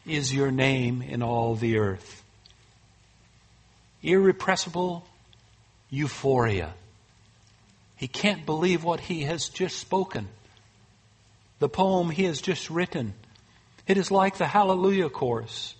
is 0.06 0.32
your 0.32 0.50
name 0.50 1.02
in 1.02 1.22
all 1.22 1.54
the 1.54 1.76
earth. 1.76 2.22
Irrepressible 4.02 5.06
euphoria 5.90 6.72
he 7.96 8.08
can't 8.08 8.46
believe 8.46 8.82
what 8.84 9.00
he 9.00 9.24
has 9.24 9.50
just 9.50 9.78
spoken. 9.78 10.28
The 11.58 11.68
poem 11.68 12.08
he 12.08 12.24
has 12.24 12.40
just 12.40 12.70
written. 12.70 13.12
It 13.86 13.98
is 13.98 14.10
like 14.10 14.38
the 14.38 14.46
Hallelujah 14.46 15.10
chorus. 15.10 15.74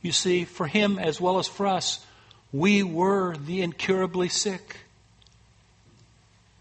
You 0.00 0.12
see, 0.12 0.44
for 0.44 0.68
him 0.68 1.00
as 1.00 1.20
well 1.20 1.40
as 1.40 1.48
for 1.48 1.66
us, 1.66 2.04
we 2.52 2.82
were 2.82 3.36
the 3.36 3.62
incurably 3.62 4.28
sick. 4.28 4.76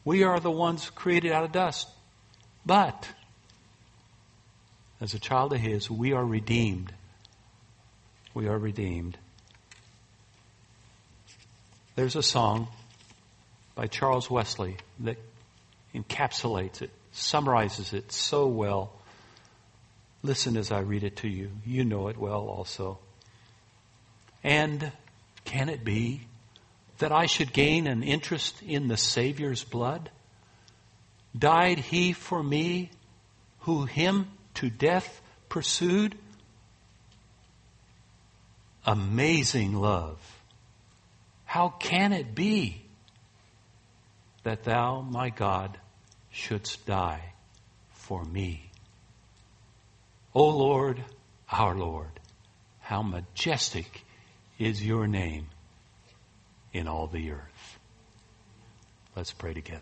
We 0.05 0.23
are 0.23 0.39
the 0.39 0.51
ones 0.51 0.89
created 0.89 1.31
out 1.31 1.43
of 1.43 1.51
dust. 1.51 1.87
But, 2.65 3.07
as 5.01 5.13
a 5.13 5.19
child 5.19 5.53
of 5.53 5.59
his, 5.59 5.89
we 5.89 6.13
are 6.13 6.25
redeemed. 6.25 6.93
We 8.33 8.47
are 8.47 8.57
redeemed. 8.57 9.17
There's 11.95 12.15
a 12.15 12.23
song 12.23 12.67
by 13.75 13.87
Charles 13.87 14.29
Wesley 14.29 14.77
that 14.99 15.17
encapsulates 15.93 16.81
it, 16.81 16.91
summarizes 17.11 17.93
it 17.93 18.11
so 18.11 18.47
well. 18.47 18.93
Listen 20.21 20.57
as 20.57 20.71
I 20.71 20.79
read 20.79 21.03
it 21.03 21.17
to 21.17 21.27
you. 21.27 21.49
You 21.65 21.83
know 21.83 22.07
it 22.07 22.17
well 22.17 22.47
also. 22.47 22.99
And 24.43 24.91
can 25.49 25.69
it 25.69 25.83
be 25.83 26.21
that 26.99 27.11
I 27.11 27.25
should 27.25 27.51
gain 27.53 27.87
an 27.87 28.03
interest 28.03 28.61
in 28.61 28.87
the 28.87 28.97
Savior's 28.97 29.63
blood? 29.63 30.11
Died 31.37 31.79
he 31.79 32.13
for 32.13 32.43
me 32.43 32.91
who 33.61 33.85
him 33.85 34.27
to 34.55 34.69
death 34.69 35.21
pursued? 35.49 36.15
Amazing 38.85 39.73
love. 39.73 40.19
How 41.45 41.69
can 41.69 42.13
it 42.13 42.35
be 42.35 42.83
that 44.43 44.63
thou, 44.63 45.01
my 45.01 45.29
God, 45.29 45.77
shouldst 46.29 46.85
die 46.85 47.33
for 47.89 48.23
me. 48.23 48.69
O 50.33 50.47
Lord, 50.47 51.03
our 51.51 51.75
Lord, 51.75 52.19
how 52.79 53.01
majestic 53.01 54.05
is 54.59 54.85
your 54.85 55.07
name 55.07 55.47
in 56.73 56.87
all 56.87 57.07
the 57.07 57.31
earth. 57.31 57.79
Let's 59.15 59.33
pray 59.33 59.53
together. 59.53 59.81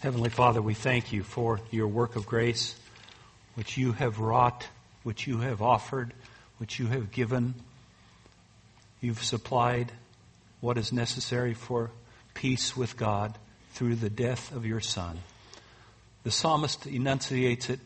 Heavenly 0.00 0.30
Father, 0.30 0.62
we 0.62 0.74
thank 0.74 1.12
you 1.12 1.22
for 1.22 1.60
your 1.70 1.86
work 1.86 2.16
of 2.16 2.26
grace, 2.26 2.74
which 3.54 3.76
you 3.76 3.92
have 3.92 4.18
wrought, 4.18 4.66
which 5.02 5.26
you 5.26 5.38
have 5.40 5.60
offered 5.60 6.14
which 6.62 6.78
you 6.78 6.86
have 6.86 7.10
given, 7.10 7.54
you've 9.00 9.24
supplied, 9.24 9.90
what 10.60 10.78
is 10.78 10.92
necessary 10.92 11.54
for 11.54 11.90
peace 12.34 12.76
with 12.76 12.96
God 12.96 13.36
through 13.72 13.96
the 13.96 14.08
death 14.08 14.54
of 14.54 14.64
your 14.64 14.78
Son. 14.78 15.18
The 16.24 16.30
psalmist 16.30 16.86
enunciates 16.86 17.68
it, 17.68 17.80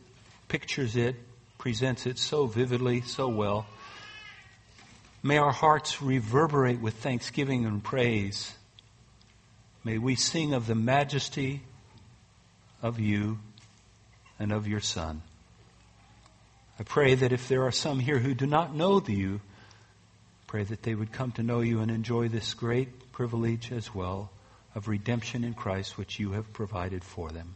pictures 0.48 0.96
it, 0.96 1.16
presents 1.58 2.06
it 2.06 2.18
so 2.18 2.46
vividly, 2.46 3.00
so 3.00 3.28
well. 3.28 3.66
May 5.22 5.38
our 5.38 5.52
hearts 5.52 6.02
reverberate 6.02 6.80
with 6.80 6.94
thanksgiving 6.94 7.64
and 7.64 7.82
praise. 7.82 8.54
May 9.82 9.98
we 9.98 10.14
sing 10.14 10.52
of 10.52 10.66
the 10.66 10.74
majesty 10.74 11.62
of 12.82 13.00
you 13.00 13.38
and 14.38 14.52
of 14.52 14.68
your 14.68 14.80
Son. 14.80 15.22
I 16.78 16.82
pray 16.82 17.14
that 17.14 17.32
if 17.32 17.48
there 17.48 17.64
are 17.64 17.72
some 17.72 17.98
here 17.98 18.18
who 18.18 18.34
do 18.34 18.46
not 18.46 18.74
know 18.74 19.02
you, 19.06 19.40
pray 20.46 20.62
that 20.64 20.82
they 20.82 20.94
would 20.94 21.10
come 21.10 21.32
to 21.32 21.42
know 21.42 21.60
you 21.60 21.80
and 21.80 21.90
enjoy 21.90 22.28
this 22.28 22.54
great 22.54 23.12
privilege 23.12 23.72
as 23.72 23.94
well 23.94 24.30
of 24.74 24.88
redemption 24.88 25.42
in 25.42 25.54
Christ 25.54 25.96
which 25.96 26.20
you 26.20 26.32
have 26.32 26.52
provided 26.52 27.02
for 27.02 27.30
them. 27.30 27.55